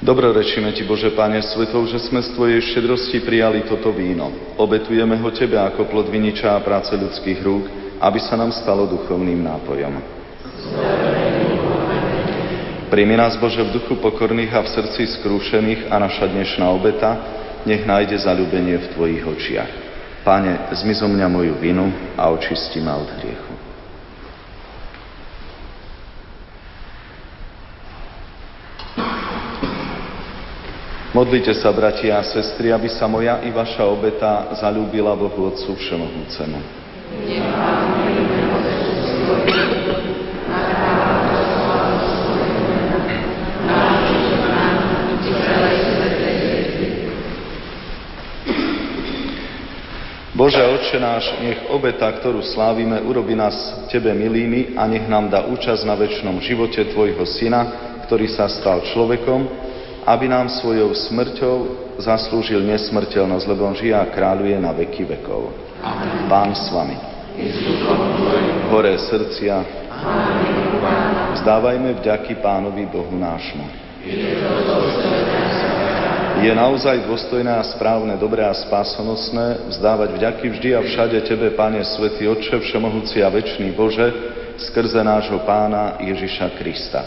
Dobrorečíme 0.00 0.72
Ti, 0.72 0.88
Bože, 0.88 1.12
Pane 1.12 1.44
Svetov, 1.44 1.84
že 1.92 2.00
sme 2.00 2.24
z 2.24 2.32
Tvojej 2.32 2.64
štedrosti 2.64 3.20
prijali 3.20 3.68
toto 3.68 3.92
víno. 3.92 4.56
Obetujeme 4.56 5.20
ho 5.20 5.28
Tebe 5.36 5.60
ako 5.60 5.84
plod 5.84 6.08
viniča 6.08 6.56
a 6.56 6.64
práce 6.64 6.96
ľudských 6.96 7.44
rúk, 7.44 7.68
aby 8.00 8.16
sa 8.24 8.40
nám 8.40 8.56
stalo 8.56 8.88
duchovným 8.88 9.44
nápojom. 9.44 10.19
Príjmi 12.90 13.14
nás, 13.14 13.38
Bože, 13.38 13.62
v 13.62 13.78
duchu 13.78 13.94
pokorných 14.02 14.50
a 14.50 14.66
v 14.66 14.72
srdci 14.74 15.06
skrúšených 15.14 15.94
a 15.94 16.02
naša 16.02 16.26
dnešná 16.26 16.66
obeta 16.74 17.22
nech 17.62 17.86
nájde 17.86 18.18
zalúbenie 18.18 18.82
v 18.82 18.90
Tvojich 18.90 19.22
očiach. 19.22 19.70
Pane, 20.26 20.74
zmizo 20.74 21.06
mňa 21.06 21.30
moju 21.30 21.54
vinu 21.62 21.86
a 22.18 22.26
očisti 22.34 22.82
ma 22.82 22.98
od 22.98 23.06
hriechu. 23.22 23.54
Modlite 31.14 31.54
sa, 31.54 31.70
bratia 31.70 32.18
a 32.18 32.26
sestry, 32.26 32.74
aby 32.74 32.90
sa 32.90 33.06
moja 33.06 33.38
i 33.46 33.54
vaša 33.54 33.86
obeta 33.86 34.50
zalúbila 34.58 35.14
Bohu 35.14 35.46
Otcu 35.46 35.78
Všemohúcemu. 35.78 36.58
Nech 37.22 37.46
Bože, 50.40 50.64
Oče 50.64 50.96
náš, 50.96 51.36
nech 51.44 51.68
obeta, 51.68 52.08
ktorú 52.08 52.40
slávime, 52.40 52.96
urobi 53.04 53.36
nás 53.36 53.52
Tebe 53.92 54.08
milými 54.16 54.72
a 54.72 54.88
nech 54.88 55.04
nám 55.04 55.28
dá 55.28 55.44
účasť 55.44 55.84
na 55.84 55.92
väčšnom 55.92 56.40
živote 56.40 56.80
Tvojho 56.96 57.28
Syna, 57.28 57.60
ktorý 58.08 58.24
sa 58.32 58.48
stal 58.48 58.80
človekom, 58.88 59.44
aby 60.08 60.32
nám 60.32 60.48
svojou 60.48 60.96
smrťou 60.96 61.56
zaslúžil 62.00 62.64
nesmrteľnosť, 62.64 63.44
lebo 63.52 63.68
on 63.68 63.76
žije 63.76 63.92
a 63.92 64.08
kráľuje 64.08 64.56
na 64.56 64.72
veky 64.72 65.04
vekov. 65.12 65.52
Amen. 65.84 66.24
Pán 66.32 66.56
s 66.56 66.72
Vami. 66.72 66.96
Hore 68.72 68.96
srdcia. 68.96 69.60
Vzdávajme 71.36 72.00
vďaky 72.00 72.40
Pánovi 72.40 72.88
Bohu 72.88 73.12
nášmu. 73.12 73.92
Je 74.08 74.40
to 74.40 75.59
je 76.40 76.52
naozaj 76.56 77.04
dôstojné 77.04 77.52
a 77.52 77.60
správne, 77.60 78.16
dobré 78.16 78.40
a 78.40 78.56
spásonosné 78.56 79.76
vzdávať 79.76 80.16
vďaky 80.16 80.46
vždy 80.56 80.68
a 80.72 80.80
všade 80.80 81.20
Tebe, 81.28 81.52
Pane 81.52 81.84
Svetý 81.84 82.24
Otče, 82.32 82.64
Všemohúci 82.64 83.20
a 83.20 83.28
Večný 83.28 83.76
Bože, 83.76 84.08
skrze 84.56 85.04
nášho 85.04 85.44
Pána 85.44 86.00
Ježiša 86.00 86.56
Krista. 86.56 87.04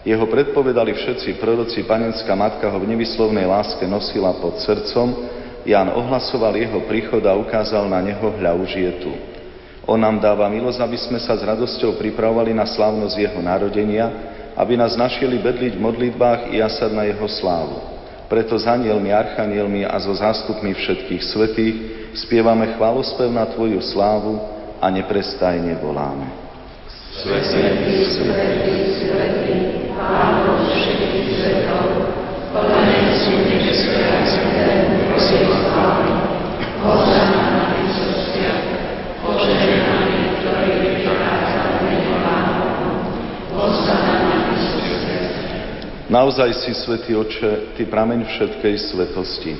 Jeho 0.00 0.24
predpovedali 0.24 0.96
všetci 0.96 1.36
proroci, 1.36 1.84
panenská 1.84 2.32
matka 2.32 2.72
ho 2.72 2.80
v 2.80 2.88
nevyslovnej 2.88 3.44
láske 3.44 3.84
nosila 3.84 4.32
pod 4.40 4.56
srdcom, 4.64 5.28
Jan 5.68 5.92
ohlasoval 5.92 6.56
jeho 6.56 6.80
príchod 6.88 7.20
a 7.28 7.36
ukázal 7.36 7.84
na 7.84 8.00
neho, 8.00 8.32
hľa 8.32 8.56
už 8.64 8.70
je 8.80 8.92
tu. 9.04 9.12
On 9.84 10.00
nám 10.00 10.24
dáva 10.24 10.48
milosť, 10.48 10.80
aby 10.80 10.96
sme 10.96 11.20
sa 11.20 11.36
s 11.36 11.44
radosťou 11.44 12.00
pripravovali 12.00 12.56
na 12.56 12.64
slávnosť 12.64 13.12
jeho 13.12 13.40
narodenia, 13.44 14.08
aby 14.56 14.80
nás 14.80 14.96
našili 14.96 15.36
bedliť 15.36 15.76
v 15.76 15.84
modlitbách 15.84 16.40
i 16.48 16.64
jasať 16.64 16.96
na 16.96 17.04
jeho 17.04 17.28
slávu. 17.28 17.99
Preto 18.30 18.54
s 18.54 18.62
anielmi, 18.62 19.10
archanielmi 19.10 19.82
a 19.82 19.98
so 19.98 20.14
zástupmi 20.14 20.70
všetkých 20.70 21.18
svetých 21.18 21.76
spievame 22.14 22.78
chválospev 22.78 23.26
na 23.26 23.42
Tvoju 23.50 23.82
slávu 23.82 24.38
a 24.78 24.86
neprestajne 24.86 25.74
voláme. 25.82 26.30
Svetý, 27.10 28.06
svetý, 28.06 28.74
svetý, 29.02 29.54
Pán 29.98 30.46
všetkých 30.46 31.26
svetov, 31.42 32.06
podaný 32.54 33.18
si 33.18 33.34
nebeské 33.34 33.98
a 33.98 34.22
zem, 34.22 34.48
si 35.18 35.36
chváli. 35.50 36.14
Hosana 36.86 37.42
na 37.50 37.64
výsostiach, 37.82 38.62
požehnaný, 39.26 40.38
ktorý 40.38 40.70
vychádza 40.86 41.62
v 41.66 41.78
meno 41.82 42.14
Pánovu. 42.22 42.90
Hosana 43.58 44.20
Naozaj 46.10 46.66
si, 46.66 46.74
Svetý 46.74 47.14
Oče, 47.14 47.78
Ty 47.78 47.86
prameň 47.86 48.26
všetkej 48.26 48.74
svetosti. 48.90 49.54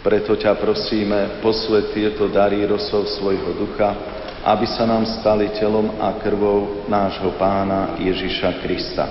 Preto 0.00 0.40
ťa 0.40 0.56
prosíme, 0.56 1.44
posvet 1.44 1.92
tieto 1.92 2.32
dary 2.32 2.64
rosov 2.64 3.12
svojho 3.20 3.52
ducha, 3.60 3.92
aby 4.40 4.64
sa 4.72 4.88
nám 4.88 5.04
stali 5.20 5.52
telom 5.52 6.00
a 6.00 6.16
krvou 6.16 6.88
nášho 6.88 7.36
pána 7.36 8.00
Ježiša 8.00 8.64
Krista. 8.64 9.04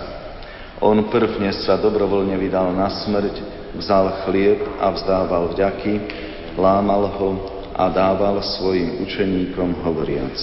On 0.81 0.97
prvne 1.05 1.53
sa 1.53 1.77
dobrovoľne 1.77 2.33
vydal 2.41 2.73
na 2.73 2.89
smrť, 2.89 3.35
vzal 3.77 4.25
chlieb 4.25 4.65
a 4.81 4.89
vzdával 4.89 5.53
vďaky, 5.53 5.93
lámal 6.57 7.13
ho 7.13 7.29
a 7.77 7.93
dával 7.93 8.41
svojim 8.57 9.05
učeníkom 9.05 9.85
hovoriac. 9.85 10.33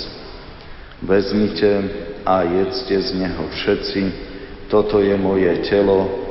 Vezmite 1.03 1.83
a 2.23 2.47
jedzte 2.47 2.95
z 2.95 3.27
neho 3.27 3.43
všetci, 3.43 4.01
toto 4.69 5.01
je 5.01 5.17
moje 5.17 5.49
telo, 5.65 6.18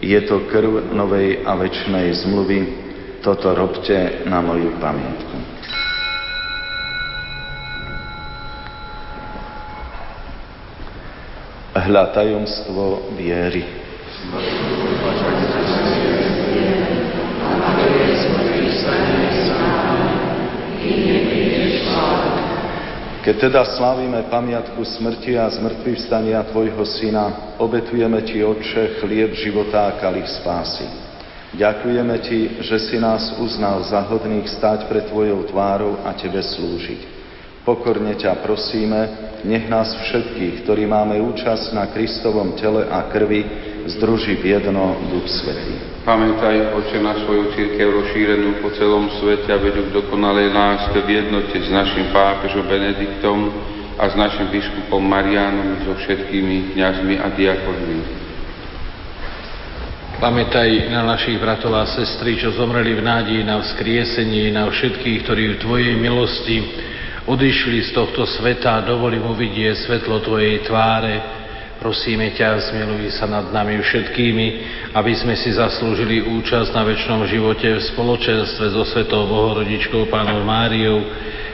Je 0.00 0.20
to 0.24 0.48
krv 0.48 0.96
novej 0.96 1.44
a 1.44 1.52
večnej 1.60 2.16
zmluvy. 2.24 2.60
Toto 3.20 3.52
robte 3.52 4.24
na 4.24 4.40
moju 4.40 4.72
pamiatku. 4.80 5.36
Hľa 11.76 12.04
tajomstvo 12.16 13.12
viery. 13.14 13.62
Keď 23.20 23.36
teda 23.36 23.68
slávime 23.76 24.24
pamiatku 24.32 24.80
smrti 24.80 25.36
a 25.36 25.44
zmrtvý 25.52 25.92
vstania 25.92 26.40
Tvojho 26.48 26.80
Syna, 26.88 27.52
obetujeme 27.60 28.24
Ti, 28.24 28.40
Otče, 28.48 28.96
chlieb 28.96 29.36
života 29.36 29.92
a 29.92 30.00
kalich 30.00 30.24
spásy. 30.40 30.88
Ďakujeme 31.52 32.16
Ti, 32.16 32.64
že 32.64 32.80
si 32.80 32.96
nás 32.96 33.36
uznal 33.36 33.84
za 33.84 34.00
hodných 34.08 34.48
stať 34.48 34.88
pred 34.88 35.04
Tvojou 35.12 35.52
tvárou 35.52 36.00
a 36.00 36.16
Tebe 36.16 36.40
slúžiť. 36.40 37.00
Pokorne 37.60 38.16
ťa 38.16 38.40
prosíme, 38.40 39.00
nech 39.44 39.68
nás 39.68 40.00
všetkých, 40.00 40.64
ktorí 40.64 40.88
máme 40.88 41.20
účasť 41.20 41.76
na 41.76 41.92
Kristovom 41.92 42.56
tele 42.56 42.88
a 42.88 43.04
krvi, 43.12 43.44
združí 43.98 44.38
v 44.38 44.58
jedno 44.58 44.98
Duch 45.10 45.26
Svetý. 45.26 45.74
Pamätaj, 46.06 46.74
Oče, 46.74 46.98
na 47.02 47.12
svoju 47.22 47.52
církev 47.52 47.92
rozšírenú 47.92 48.64
po 48.64 48.72
celom 48.72 49.10
svete 49.20 49.52
a 49.52 49.60
vedu 49.60 49.90
k 49.90 49.94
dokonalej 49.94 50.48
láske 50.48 50.98
v 51.04 51.08
jednote 51.22 51.56
s 51.60 51.68
našim 51.68 52.08
pápežom 52.14 52.64
Benediktom 52.64 53.52
a 54.00 54.08
s 54.08 54.16
našim 54.16 54.48
biskupom 54.48 55.04
Marianom 55.04 55.84
so 55.84 55.92
všetkými 55.92 56.72
kňazmi 56.72 57.14
a 57.20 57.26
diakonmi. 57.36 57.98
Pamätaj 60.20 60.92
na 60.92 61.00
našich 61.04 61.40
bratov 61.40 61.72
a 61.76 61.88
sestry, 61.88 62.36
čo 62.36 62.52
zomreli 62.52 62.92
v 62.92 63.04
nádeji 63.04 63.40
na 63.40 63.60
vzkriesenie, 63.60 64.52
na 64.52 64.68
všetkých, 64.68 65.24
ktorí 65.24 65.44
v 65.56 65.60
Tvojej 65.64 65.94
milosti 65.96 66.56
odišli 67.24 67.88
z 67.88 67.90
tohto 67.96 68.28
sveta 68.28 68.80
a 68.80 68.84
dovolím 68.84 69.24
uvidieť 69.32 69.88
svetlo 69.88 70.20
Tvojej 70.20 70.64
tváre, 70.64 71.39
Prosíme 71.80 72.36
ťa, 72.36 72.60
zmiluj 72.60 73.08
sa 73.16 73.24
nad 73.24 73.48
nami 73.56 73.80
všetkými, 73.80 74.46
aby 74.92 75.12
sme 75.16 75.32
si 75.32 75.48
zaslúžili 75.48 76.20
účasť 76.20 76.76
na 76.76 76.84
väčšnom 76.84 77.24
živote 77.24 77.72
v 77.72 77.86
spoločenstve 77.96 78.76
so 78.76 78.84
Svetou 78.84 79.24
Bohorodičkou 79.24 80.12
Pánom 80.12 80.44
Máriou, 80.44 81.00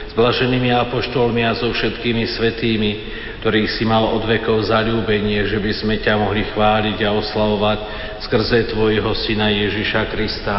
s 0.03 0.11
blaženými 0.11 0.67
apoštolmi 0.75 1.47
a 1.47 1.55
so 1.55 1.71
všetkými 1.71 2.27
svetými, 2.27 2.91
ktorých 3.39 3.71
si 3.71 3.87
mal 3.87 4.03
od 4.03 4.27
vekov 4.27 4.67
zalúbenie, 4.67 5.47
že 5.47 5.63
by 5.63 5.71
sme 5.71 5.95
ťa 6.03 6.19
mohli 6.19 6.43
chváliť 6.51 7.07
a 7.07 7.15
oslavovať 7.15 7.79
skrze 8.27 8.75
Tvojho 8.75 9.07
Syna 9.23 9.47
Ježiša 9.47 10.11
Krista. 10.11 10.57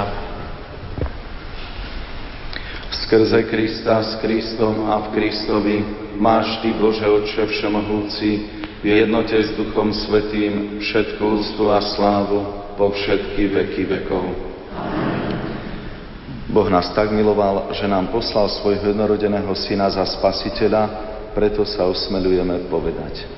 Skrze 3.04 3.44
Krista, 3.52 4.00
s 4.00 4.16
Kristom 4.24 4.88
a 4.88 4.96
v 5.04 5.07
Kristovi 5.12 5.76
máš 6.16 6.57
Ty, 6.64 6.72
Bože 6.72 7.04
Otče 7.04 7.44
Všemohúci, 7.52 8.58
v 8.79 8.85
jednote 8.87 9.35
s 9.35 9.59
Duchom 9.59 9.91
Svetým 9.91 10.79
všetku 10.79 11.23
úctu 11.23 11.67
a 11.71 11.83
slávu 11.83 12.47
po 12.79 12.95
všetky 12.95 13.51
veky 13.51 13.83
vekov. 13.91 14.25
Boh 16.49 16.69
nás 16.73 16.88
tak 16.97 17.12
miloval, 17.12 17.75
že 17.77 17.85
nám 17.91 18.09
poslal 18.09 18.49
svojho 18.49 18.95
jednorodeného 18.95 19.53
syna 19.59 19.91
za 19.93 20.07
spasiteľa, 20.07 20.88
preto 21.37 21.67
sa 21.67 21.85
osmelujeme 21.85 22.71
povedať. 22.73 23.38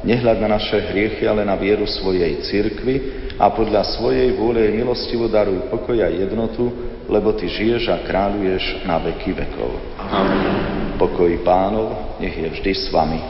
Nehľad 0.00 0.40
na 0.40 0.56
naše 0.56 0.80
hriechy, 0.80 1.28
ale 1.28 1.44
na 1.44 1.60
vieru 1.60 1.84
svojej 1.84 2.40
cirkvi 2.48 3.28
a 3.36 3.52
podľa 3.52 3.84
svojej 4.00 4.32
vôle 4.32 4.72
milostivo 4.72 5.28
daruj 5.28 5.68
pokoj 5.68 6.00
a 6.00 6.08
jednotu, 6.08 6.72
lebo 7.04 7.36
Ty 7.36 7.44
žiješ 7.44 7.92
a 7.92 8.00
kráľuješ 8.08 8.88
na 8.88 8.96
veky 8.96 9.36
vekov. 9.36 9.76
Amen. 10.00 10.96
Pokoj 10.96 11.28
pánov, 11.44 12.16
nech 12.16 12.32
je 12.32 12.48
vždy 12.48 12.72
s 12.72 12.88
vami. 12.88 13.20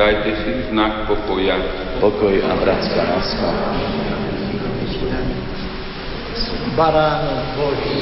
Dajte 0.00 0.30
si 0.32 0.52
znak 0.72 1.04
pokoja. 1.12 1.60
Pokoj 2.00 2.32
a 2.40 2.52
bratská 2.56 3.02
láska. 3.04 3.48
Baránok 6.72 7.44
Boží, 7.58 8.00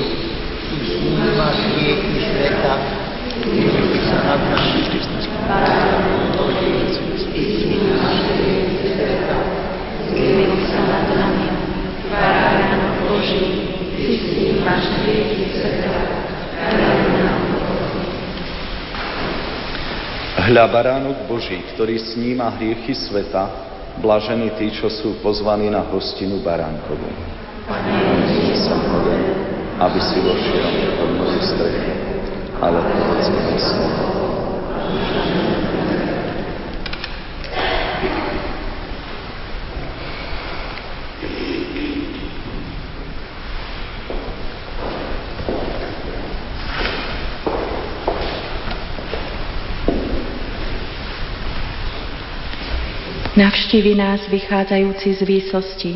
Ty 0.69 0.77
snímaš 0.79 1.59
rieky 1.75 2.19
sveta, 2.23 2.75
Ty 3.41 3.99
sa 4.05 4.19
nad 4.21 4.41
nami. 4.53 6.36
Hľa 20.47 20.73
baránok 20.73 21.27
Boží, 21.27 21.59
ktorý 21.75 21.99
sníma 21.99 22.55
hriechy 22.55 22.95
sveta, 22.95 23.51
blažení 23.99 24.55
tí, 24.55 24.71
čo 24.73 24.87
sú 24.87 25.19
pozvaní 25.19 25.67
na 25.67 25.83
hostinu 25.83 26.39
baránkovú. 26.39 27.11
Aby 29.77 30.01
si 30.01 30.17
vošiel 30.23 30.97
pod 30.97 31.11
moju 31.19 31.41
strechu, 31.43 31.93
ale 32.63 32.79
povedz 32.79 33.27
mi 33.27 33.59
slovo. 33.59 34.07
Navštívi 53.37 53.93
nás 53.93 54.25
vychádzajúci 54.33 55.13
z 55.13 55.21
výsosti 55.29 55.93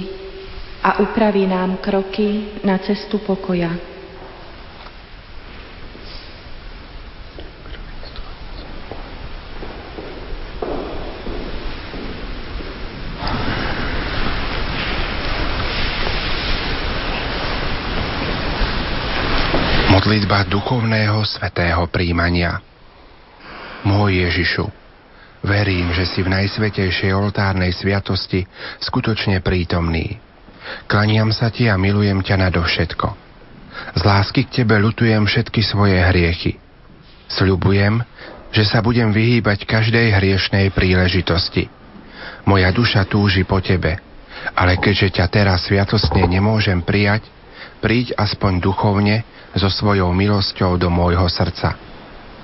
a 0.85 1.01
upraví 1.01 1.49
nám 1.49 1.81
kroky 1.81 2.61
na 2.61 2.77
cestu 2.77 3.17
pokoja. 3.17 3.73
Modlitba 19.89 20.45
duchovného 20.45 21.25
svetého 21.25 21.89
príjmania. 21.89 22.61
Môj 23.89 24.29
Ježišu, 24.29 24.69
Verím, 25.41 25.97
že 25.97 26.05
si 26.05 26.21
v 26.21 26.29
najsvetejšej 26.29 27.17
oltárnej 27.17 27.73
sviatosti 27.73 28.45
skutočne 28.85 29.41
prítomný. 29.41 30.21
Klaniam 30.85 31.33
sa 31.33 31.49
ti 31.49 31.65
a 31.65 31.81
milujem 31.81 32.21
ťa 32.21 32.37
nadovšetko. 32.49 33.09
Z 33.97 34.03
lásky 34.05 34.45
k 34.45 34.63
tebe 34.63 34.77
lutujem 34.77 35.25
všetky 35.25 35.65
svoje 35.65 35.97
hriechy. 35.97 36.61
Sľubujem, 37.33 38.05
že 38.53 38.69
sa 38.69 38.85
budem 38.85 39.09
vyhýbať 39.17 39.65
každej 39.65 40.13
hriešnej 40.13 40.77
príležitosti. 40.77 41.73
Moja 42.45 42.69
duša 42.75 43.09
túži 43.09 43.49
po 43.49 43.65
tebe, 43.65 43.97
ale 44.53 44.77
keďže 44.77 45.17
ťa 45.21 45.27
teraz 45.33 45.65
sviatostne 45.65 46.21
nemôžem 46.29 46.85
prijať, 46.85 47.25
príď 47.81 48.13
aspoň 48.21 48.61
duchovne 48.61 49.25
so 49.57 49.73
svojou 49.73 50.13
milosťou 50.13 50.77
do 50.77 50.93
môjho 50.93 51.25
srdca. 51.33 51.81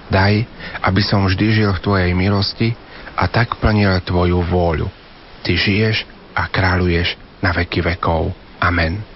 Daj, 0.06 0.46
aby 0.86 1.02
som 1.02 1.26
vždy 1.26 1.46
žil 1.52 1.70
v 1.74 1.82
Tvojej 1.82 2.12
milosti 2.14 2.78
a 3.16 3.24
tak 3.32 3.56
plnil 3.56 4.04
Tvoju 4.04 4.44
vôľu. 4.44 4.88
Ty 5.40 5.52
žiješ 5.56 6.04
a 6.36 6.46
kráľuješ 6.52 7.16
na 7.40 7.56
veky 7.56 7.80
vekov. 7.80 8.36
Amen. 8.60 9.15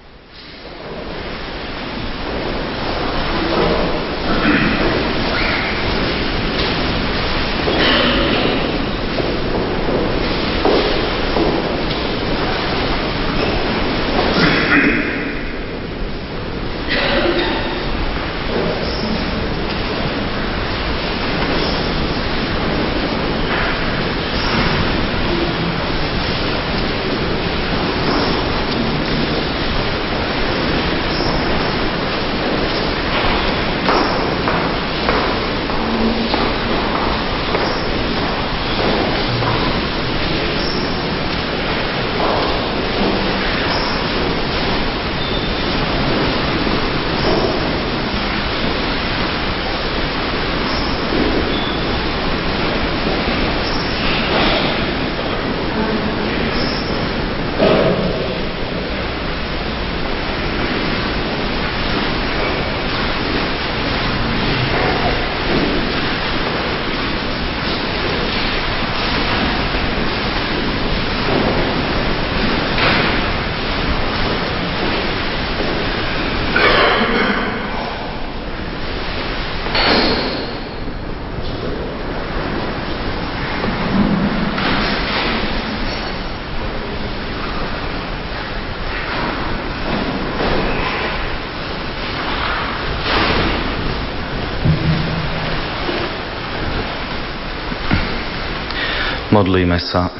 Modlíme 99.41 99.81
sa. 99.81 100.13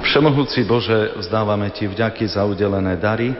Všemohúci 0.00 0.64
Bože, 0.64 1.20
vzdávame 1.20 1.68
Ti 1.68 1.84
vďaky 1.84 2.32
za 2.32 2.48
udelené 2.48 2.96
dary 2.96 3.36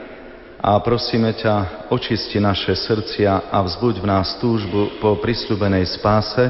a 0.61 0.77
prosíme 0.85 1.33
ťa, 1.33 1.89
očisti 1.89 2.37
naše 2.37 2.77
srdcia 2.77 3.49
a 3.49 3.65
vzbuď 3.65 4.05
v 4.05 4.07
nás 4.13 4.37
túžbu 4.37 5.01
po 5.01 5.17
prisľubenej 5.17 5.97
spáse, 5.97 6.45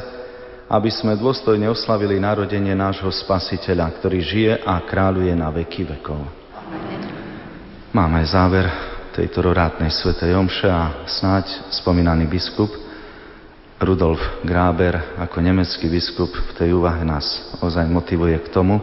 aby 0.67 0.91
sme 0.91 1.15
dôstojne 1.15 1.71
oslavili 1.71 2.19
narodenie 2.19 2.75
nášho 2.75 3.15
Spasiteľa, 3.15 3.95
ktorý 4.03 4.19
žije 4.27 4.53
a 4.67 4.75
kráľuje 4.83 5.39
na 5.39 5.55
veky 5.55 5.87
vekov. 5.87 6.19
Máme 7.95 8.19
záver 8.27 8.67
tejto 9.15 9.39
rorátnej 9.39 9.95
svetej 9.95 10.35
omše 10.35 10.67
a 10.67 11.07
snáď 11.07 11.47
spomínaný 11.79 12.27
biskup 12.27 12.90
Rudolf 13.81 14.45
Gráber 14.45 15.17
ako 15.17 15.41
nemecký 15.41 15.89
biskup 15.89 16.29
v 16.29 16.53
tej 16.53 16.77
úvahe 16.77 17.01
nás 17.01 17.25
ozaj 17.65 17.89
motivuje 17.89 18.37
k 18.45 18.53
tomu, 18.53 18.77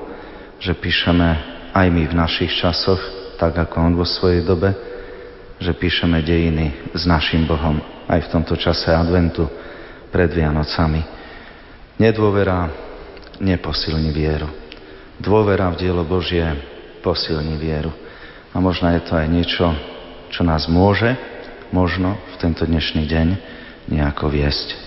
že 0.58 0.74
píšeme 0.74 1.38
aj 1.70 1.88
my 1.94 2.04
v 2.10 2.18
našich 2.18 2.50
časoch, 2.58 2.98
tak 3.38 3.54
ako 3.54 3.78
on 3.78 3.94
vo 3.94 4.10
svojej 4.10 4.42
dobe, 4.42 4.74
že 5.62 5.78
píšeme 5.78 6.18
dejiny 6.26 6.98
s 6.98 7.06
našim 7.06 7.46
Bohom 7.46 7.78
aj 8.10 8.26
v 8.26 8.32
tomto 8.34 8.58
čase 8.58 8.90
adventu 8.90 9.46
pred 10.10 10.34
Vianocami. 10.34 11.06
Nedôvera 12.02 12.66
neposilní 13.38 14.10
vieru. 14.10 14.50
Dôvera 15.22 15.70
v 15.78 15.78
dielo 15.78 16.02
Božie 16.10 16.46
posilní 17.06 17.54
vieru. 17.62 17.94
A 18.50 18.58
možno 18.58 18.90
je 18.90 19.02
to 19.06 19.14
aj 19.14 19.30
niečo, 19.30 19.70
čo 20.34 20.42
nás 20.42 20.66
môže, 20.66 21.14
možno 21.70 22.18
v 22.34 22.36
tento 22.42 22.66
dnešný 22.66 23.06
deň 23.06 23.28
nejako 23.94 24.34
viesť. 24.34 24.87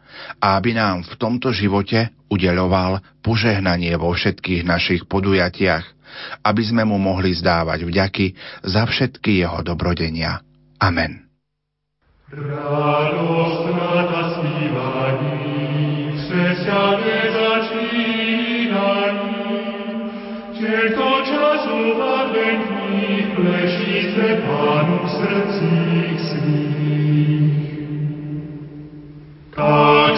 A 0.41 0.57
aby 0.59 0.75
nám 0.77 1.03
v 1.07 1.13
tomto 1.17 1.53
živote 1.53 2.09
udeľoval 2.31 3.21
požehnanie 3.21 3.95
vo 3.99 4.13
všetkých 4.15 4.63
našich 4.63 5.01
podujatiach, 5.05 5.85
aby 6.43 6.63
sme 6.63 6.83
mu 6.83 6.99
mohli 6.99 7.31
zdávať 7.35 7.87
vďaky 7.87 8.25
za 8.67 8.87
všetky 8.87 9.43
jeho 9.43 9.63
dobrodenia. 9.63 10.43
Amen. 10.81 11.27
Radosť, 12.31 13.63
rada 13.75 14.23
snívaní, 14.39 15.41
Tylko 20.61 21.21
czasu 21.25 21.97
w 21.97 22.01
adwentnych 22.01 23.35
pleśni 23.35 24.13
swe 24.13 24.35
Panu 24.35 24.97
w 25.07 25.11
sercich 25.11 26.21
swych. 26.21 26.91
Tak 29.55 30.07
se 30.07 30.10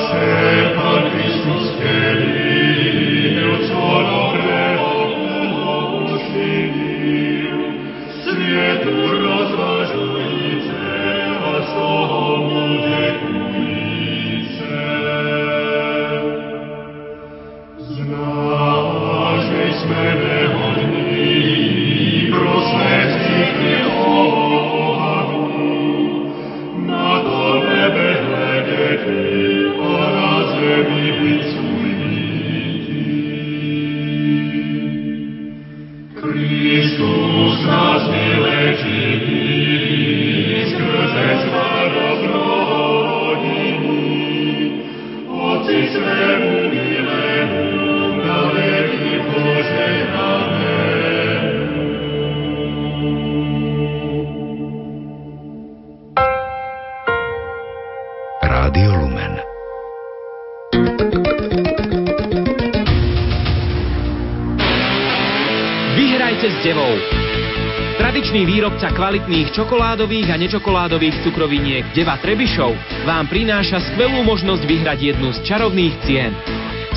výrobca 68.47 68.87
kvalitných 68.95 69.51
čokoládových 69.51 70.31
a 70.31 70.39
nečokoládových 70.39 71.27
cukroviniek 71.27 71.91
Deva 71.91 72.15
Trebišov 72.23 72.71
vám 73.03 73.27
prináša 73.27 73.83
skvelú 73.91 74.23
možnosť 74.23 74.63
vyhrať 74.63 75.11
jednu 75.11 75.35
z 75.35 75.43
čarovných 75.43 75.95
cien. 76.07 76.31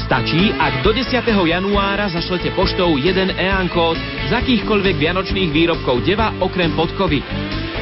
Stačí, 0.07 0.55
ak 0.55 0.87
do 0.87 0.95
10. 0.95 1.19
januára 1.27 2.07
zašlete 2.07 2.55
poštou 2.55 2.95
jeden 2.95 3.35
EAN 3.35 3.67
kód 3.67 3.99
z 4.31 4.39
akýchkoľvek 4.39 4.95
vianočných 5.03 5.51
výrobkov 5.51 6.07
Deva 6.07 6.31
okrem 6.39 6.71
podkovy. 6.79 7.27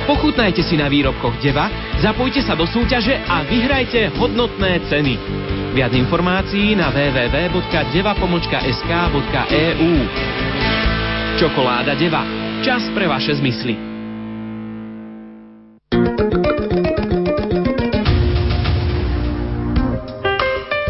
Pochutnajte 0.08 0.64
si 0.64 0.80
na 0.80 0.88
výrobkoch 0.88 1.36
Deva, 1.44 1.68
zapojte 2.00 2.40
sa 2.40 2.56
do 2.56 2.64
súťaže 2.64 3.20
a 3.28 3.44
vyhrajte 3.44 4.08
hodnotné 4.16 4.80
ceny. 4.88 5.20
Viac 5.76 5.92
informácií 5.92 6.72
na 6.80 6.88
www.deva.sk.eu 6.88 7.52
Čokoláda 11.34 11.98
Deva 11.98 12.44
Čas 12.62 12.80
pre 12.94 13.04
vaše 13.10 13.34
zmysly. 13.36 13.74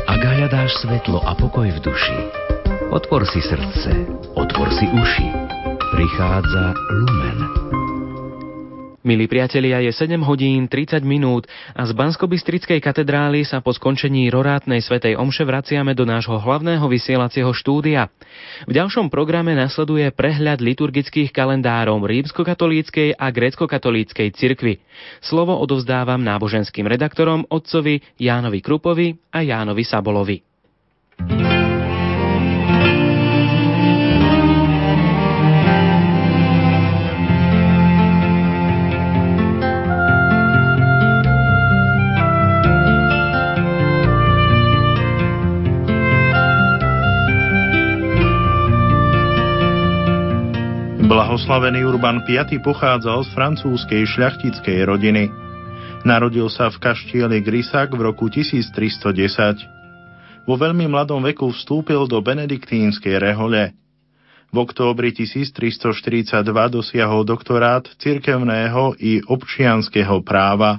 Ak 0.07 0.21
hľadáš 0.23 0.79
svetlo 0.85 1.25
a 1.25 1.33
pokoj 1.35 1.67
v 1.67 1.79
duši, 1.83 2.19
otvor 2.93 3.25
si 3.27 3.43
srdce, 3.43 4.07
otvor 4.37 4.69
si 4.77 4.87
uši. 4.87 5.29
Prichádza 5.97 6.77
Lumen. 6.93 7.24
Milí 9.05 9.29
priatelia, 9.29 9.85
je 9.85 9.93
7 9.93 10.17
hodín 10.25 10.65
30 10.65 11.05
minút 11.05 11.45
a 11.77 11.85
z 11.85 11.93
Banskobystrickej 11.93 12.81
katedrály 12.81 13.45
sa 13.45 13.61
po 13.61 13.69
skončení 13.69 14.33
rorátnej 14.33 14.81
svetej 14.81 15.21
omše 15.21 15.45
vraciame 15.45 15.93
do 15.93 16.09
nášho 16.09 16.41
hlavného 16.41 16.89
vysielacieho 16.89 17.53
štúdia. 17.53 18.09
V 18.65 18.73
ďalšom 18.73 19.13
programe 19.13 19.53
nasleduje 19.53 20.09
prehľad 20.09 20.65
liturgických 20.65 21.37
kalendárov 21.37 22.01
rímskokatolíckej 22.01 23.21
a 23.21 23.29
grécko-katolíckej 23.29 24.33
cirkvy. 24.33 24.81
Slovo 25.21 25.53
odovzdávam 25.61 26.25
náboženským 26.25 26.89
redaktorom 26.89 27.45
otcovi 27.53 28.01
Jánovi 28.17 28.65
Krupovi 28.65 29.21
a 29.29 29.45
Jánovi 29.45 29.85
Sabolovi. 29.85 30.54
Blahoslavený 51.35 51.83
Urban 51.83 52.23
V 52.23 52.63
pochádzal 52.63 53.27
z 53.27 53.35
francúzskej 53.35 54.07
šľachtickej 54.07 54.87
rodiny. 54.87 55.35
Narodil 56.07 56.47
sa 56.47 56.71
v 56.71 56.79
kaštieli 56.79 57.43
Grisak 57.43 57.91
v 57.91 58.07
roku 58.07 58.31
1310. 58.31 60.47
Vo 60.47 60.55
veľmi 60.55 60.87
mladom 60.87 61.27
veku 61.27 61.51
vstúpil 61.51 62.07
do 62.07 62.23
benediktínskej 62.23 63.19
rehole. 63.19 63.75
V 64.55 64.57
októbri 64.63 65.11
1342 65.11 66.39
dosiahol 66.71 67.27
doktorát 67.27 67.83
cirkevného 67.99 68.95
i 69.03 69.19
občianského 69.27 70.23
práva. 70.23 70.79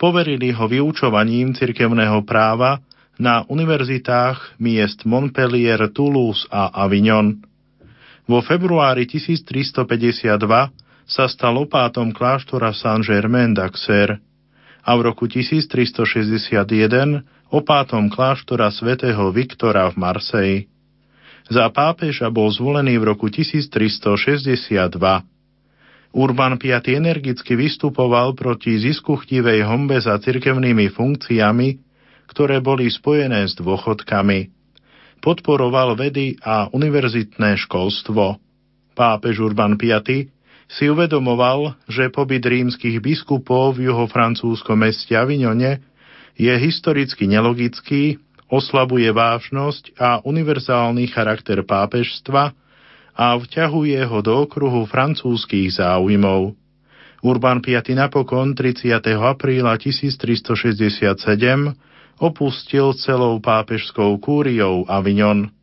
Poverili 0.00 0.48
ho 0.48 0.64
vyučovaním 0.64 1.52
cirkevného 1.52 2.24
práva 2.24 2.80
na 3.20 3.44
univerzitách 3.44 4.56
miest 4.56 5.04
Montpellier, 5.04 5.92
Toulouse 5.92 6.48
a 6.48 6.72
Avignon. 6.72 7.47
Vo 8.28 8.44
februári 8.44 9.08
1352 9.08 10.36
sa 11.08 11.24
stal 11.32 11.56
opátom 11.56 12.12
kláštora 12.12 12.76
Saint-Germain 12.76 13.56
d'Auxerre 13.56 14.20
a 14.84 14.92
v 15.00 15.08
roku 15.08 15.24
1361 15.24 17.24
opátom 17.48 18.12
kláštora 18.12 18.68
svätého 18.68 19.32
Viktora 19.32 19.88
v 19.88 19.96
Marseji. 19.96 20.68
Za 21.48 21.72
pápeža 21.72 22.28
bol 22.28 22.52
zvolený 22.52 23.00
v 23.00 23.16
roku 23.16 23.32
1362. 23.32 24.92
Urban 26.12 26.60
V 26.60 26.64
energicky 26.92 27.56
vystupoval 27.56 28.36
proti 28.36 28.76
ziskuchtivej 28.76 29.64
hombe 29.64 29.96
za 30.04 30.20
cirkevnými 30.20 30.92
funkciami, 30.92 31.80
ktoré 32.28 32.60
boli 32.60 32.92
spojené 32.92 33.48
s 33.48 33.56
dôchodkami 33.56 34.57
podporoval 35.18 35.98
vedy 35.98 36.38
a 36.40 36.70
univerzitné 36.70 37.58
školstvo. 37.68 38.38
Pápež 38.94 39.42
Urban 39.42 39.78
V 39.78 40.26
si 40.68 40.84
uvedomoval, 40.90 41.74
že 41.88 42.12
pobyt 42.12 42.44
rímskych 42.44 43.00
biskupov 43.00 43.78
v 43.78 43.88
juhofrancúzskom 43.88 44.84
meste 44.84 45.16
Avignone 45.16 45.80
je 46.36 46.52
historicky 46.54 47.24
nelogický, 47.24 48.20
oslabuje 48.52 49.08
vážnosť 49.10 49.96
a 49.96 50.20
univerzálny 50.22 51.08
charakter 51.10 51.64
pápežstva 51.64 52.52
a 53.18 53.34
vťahuje 53.34 53.98
ho 54.06 54.18
do 54.22 54.46
okruhu 54.46 54.86
francúzskych 54.86 55.82
záujmov. 55.82 56.54
Urban 57.18 57.58
V 57.58 57.74
napokon 57.98 58.54
30. 58.54 58.94
apríla 59.18 59.74
1367 59.74 61.74
opustil 62.18 62.92
celou 62.98 63.38
pápežskou 63.38 64.18
kúriou 64.18 64.82
Avignon. 64.90 65.54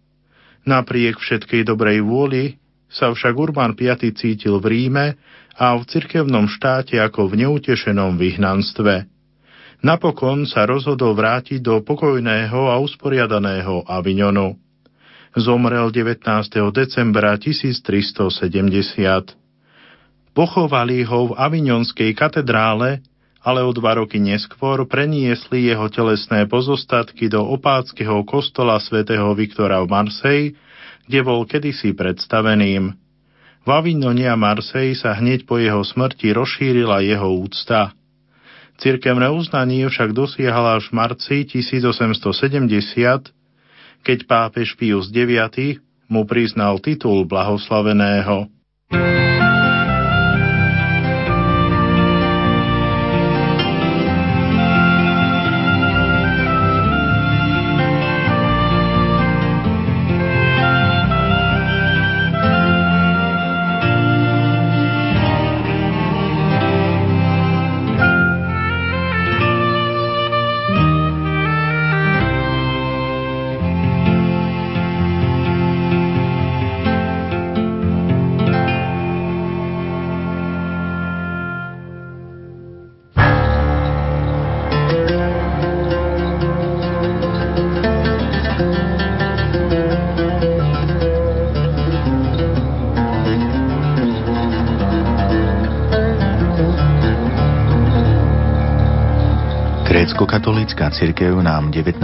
Napriek 0.65 1.21
všetkej 1.21 1.67
dobrej 1.67 2.01
vôli 2.01 2.57
sa 2.89 3.11
však 3.11 3.35
Urban 3.35 3.75
V 3.75 4.15
cítil 4.15 4.63
v 4.63 4.65
Ríme 4.71 5.19
a 5.55 5.75
v 5.75 5.83
cirkevnom 5.87 6.47
štáte 6.47 6.99
ako 6.99 7.31
v 7.31 7.45
neutešenom 7.45 8.15
vyhnanstve. 8.15 9.07
Napokon 9.83 10.47
sa 10.47 10.65
rozhodol 10.65 11.13
vrátiť 11.13 11.61
do 11.61 11.83
pokojného 11.83 12.71
a 12.71 12.79
usporiadaného 12.81 13.85
Avignonu. 13.85 14.57
Zomrel 15.35 15.91
19. 15.91 16.23
decembra 16.71 17.35
1370. 17.35 19.35
Pochovali 20.31 21.03
ho 21.03 21.31
v 21.31 21.33
Avignonskej 21.35 22.15
katedrále 22.15 23.03
ale 23.45 23.61
o 23.61 23.69
dva 23.69 24.01
roky 24.01 24.17
neskôr 24.17 24.89
preniesli 24.89 25.69
jeho 25.69 25.85
telesné 25.93 26.49
pozostatky 26.49 27.29
do 27.29 27.45
opáckého 27.45 28.25
kostola 28.25 28.81
svätého 28.81 29.29
Viktora 29.37 29.85
v 29.85 29.87
Marseille, 29.93 30.51
kde 31.05 31.19
bol 31.21 31.45
kedysi 31.45 31.93
predstaveným. 31.93 32.97
V 33.65 33.69
Avignone 33.69 34.25
a 34.25 34.33
Marseille 34.33 34.97
sa 34.97 35.13
hneď 35.13 35.45
po 35.45 35.61
jeho 35.61 35.85
smrti 35.85 36.33
rozšírila 36.33 37.05
jeho 37.05 37.37
úcta. 37.37 37.93
Cirkevné 38.81 39.29
uznanie 39.29 39.85
však 39.87 40.11
dosiahla 40.11 40.81
až 40.81 40.89
v 40.89 40.93
marci 40.97 41.37
1870, 41.45 43.29
keď 44.01 44.17
pápež 44.25 44.73
Pius 44.73 45.13
IX 45.13 45.79
mu 46.09 46.25
priznal 46.25 46.81
titul 46.81 47.29
blahoslaveného. 47.29 48.49
Grécko-katolícka 48.89 49.24
cirkev 100.95 101.43
nám 101.43 101.75
19. 101.75 101.99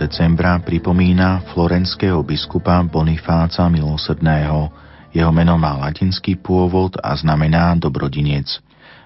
decembra 0.00 0.56
pripomína 0.64 1.44
florenského 1.52 2.24
biskupa 2.24 2.80
Bonifáca 2.88 3.68
Milosrdného. 3.68 4.72
Jeho 5.12 5.28
meno 5.28 5.60
má 5.60 5.76
latinský 5.76 6.40
pôvod 6.40 6.96
a 7.04 7.12
znamená 7.20 7.76
dobrodinec. 7.76 8.48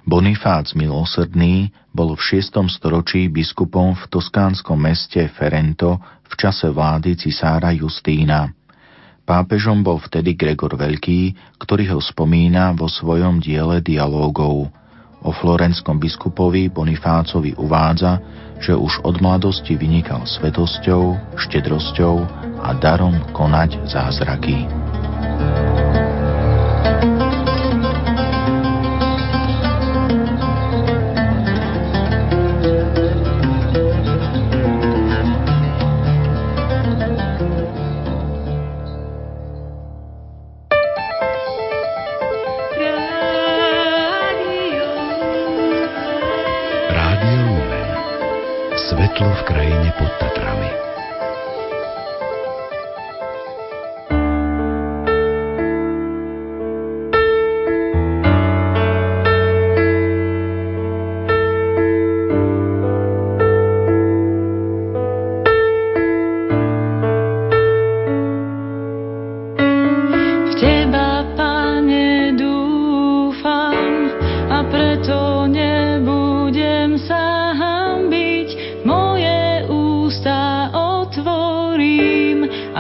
Bonifác 0.06 0.78
Milosrdný 0.78 1.74
bol 1.90 2.14
v 2.14 2.38
6. 2.38 2.78
storočí 2.78 3.26
biskupom 3.26 3.98
v 3.98 4.06
toskánskom 4.06 4.78
meste 4.78 5.26
Ferento 5.34 5.98
v 6.30 6.32
čase 6.38 6.70
vlády 6.70 7.18
cisára 7.18 7.74
Justína. 7.74 8.54
Pápežom 9.26 9.82
bol 9.82 9.98
vtedy 9.98 10.38
Gregor 10.38 10.78
Veľký, 10.78 11.34
ktorý 11.58 11.90
ho 11.90 11.98
spomína 11.98 12.70
vo 12.78 12.86
svojom 12.86 13.42
diele 13.42 13.82
dialógov– 13.82 14.70
O 15.24 15.32
florenskom 15.32 15.96
biskupovi 15.96 16.68
Bonifácovi 16.68 17.56
uvádza, 17.56 18.20
že 18.60 18.76
už 18.76 19.00
od 19.08 19.24
mladosti 19.24 19.72
vynikal 19.72 20.28
svetosťou, 20.28 21.34
štedrosťou 21.40 22.14
a 22.60 22.70
darom 22.76 23.16
konať 23.32 23.88
zázraky. 23.88 24.68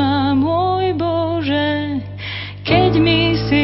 ma, 0.00 0.32
môj 0.32 0.96
Bože, 0.96 2.00
keď 2.64 2.92
mi 2.96 3.36
si 3.36 3.59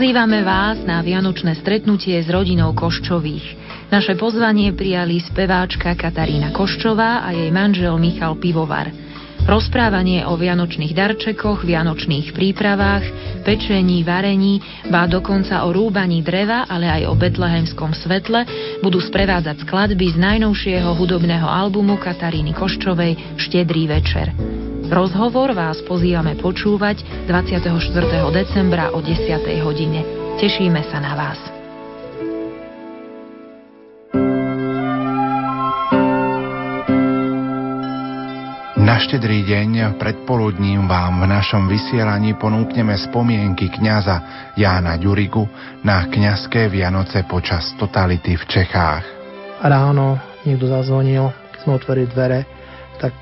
Pozývame 0.00 0.40
vás 0.40 0.80
na 0.88 1.04
vianočné 1.04 1.60
stretnutie 1.60 2.16
s 2.16 2.32
rodinou 2.32 2.72
Koščových. 2.72 3.52
Naše 3.92 4.16
pozvanie 4.16 4.72
prijali 4.72 5.20
speváčka 5.20 5.92
Katarína 5.92 6.56
Koščová 6.56 7.20
a 7.20 7.36
jej 7.36 7.52
manžel 7.52 8.00
Michal 8.00 8.32
Pivovar. 8.40 8.88
Rozprávanie 9.44 10.24
o 10.24 10.40
vianočných 10.40 10.96
darčekoch, 10.96 11.68
vianočných 11.68 12.32
prípravách, 12.32 13.04
pečení, 13.44 14.00
varení, 14.00 14.64
bá 14.88 15.04
dokonca 15.04 15.68
o 15.68 15.76
rúbaní 15.76 16.24
dreva, 16.24 16.64
ale 16.64 16.88
aj 16.88 17.04
o 17.04 17.12
betlehemskom 17.20 17.92
svetle 17.92 18.48
budú 18.80 19.04
sprevádzať 19.04 19.68
skladby 19.68 20.16
z 20.16 20.16
najnovšieho 20.16 20.96
hudobného 20.96 21.44
albumu 21.44 22.00
Kataríny 22.00 22.56
Koščovej 22.56 23.36
Štedrý 23.36 23.84
večer. 23.84 24.32
Rozhovor 24.90 25.54
vás 25.54 25.78
pozývame 25.86 26.34
počúvať 26.34 27.06
24. 27.30 27.78
decembra 28.34 28.90
o 28.90 28.98
10. 28.98 29.38
hodine. 29.62 30.02
Tešíme 30.42 30.82
sa 30.90 30.98
na 30.98 31.14
vás. 31.14 31.38
Na 38.82 38.98
štedrý 38.98 39.46
deň 39.46 39.94
predpoludním 39.94 40.90
vám 40.90 41.22
v 41.22 41.38
našom 41.38 41.70
vysielaní 41.70 42.34
ponúkneme 42.34 42.98
spomienky 42.98 43.70
kňaza 43.70 44.50
Jána 44.58 44.98
Ďuriku 44.98 45.46
na 45.86 46.10
kňazské 46.10 46.66
Vianoce 46.66 47.22
počas 47.30 47.78
totality 47.78 48.34
v 48.34 48.42
Čechách. 48.42 49.06
Ráno 49.62 50.18
niekto 50.42 50.66
zazvonil, 50.66 51.30
keď 51.54 51.58
sme 51.62 51.72
otvorili 51.78 52.10
dvere, 52.10 52.42
tak 52.98 53.14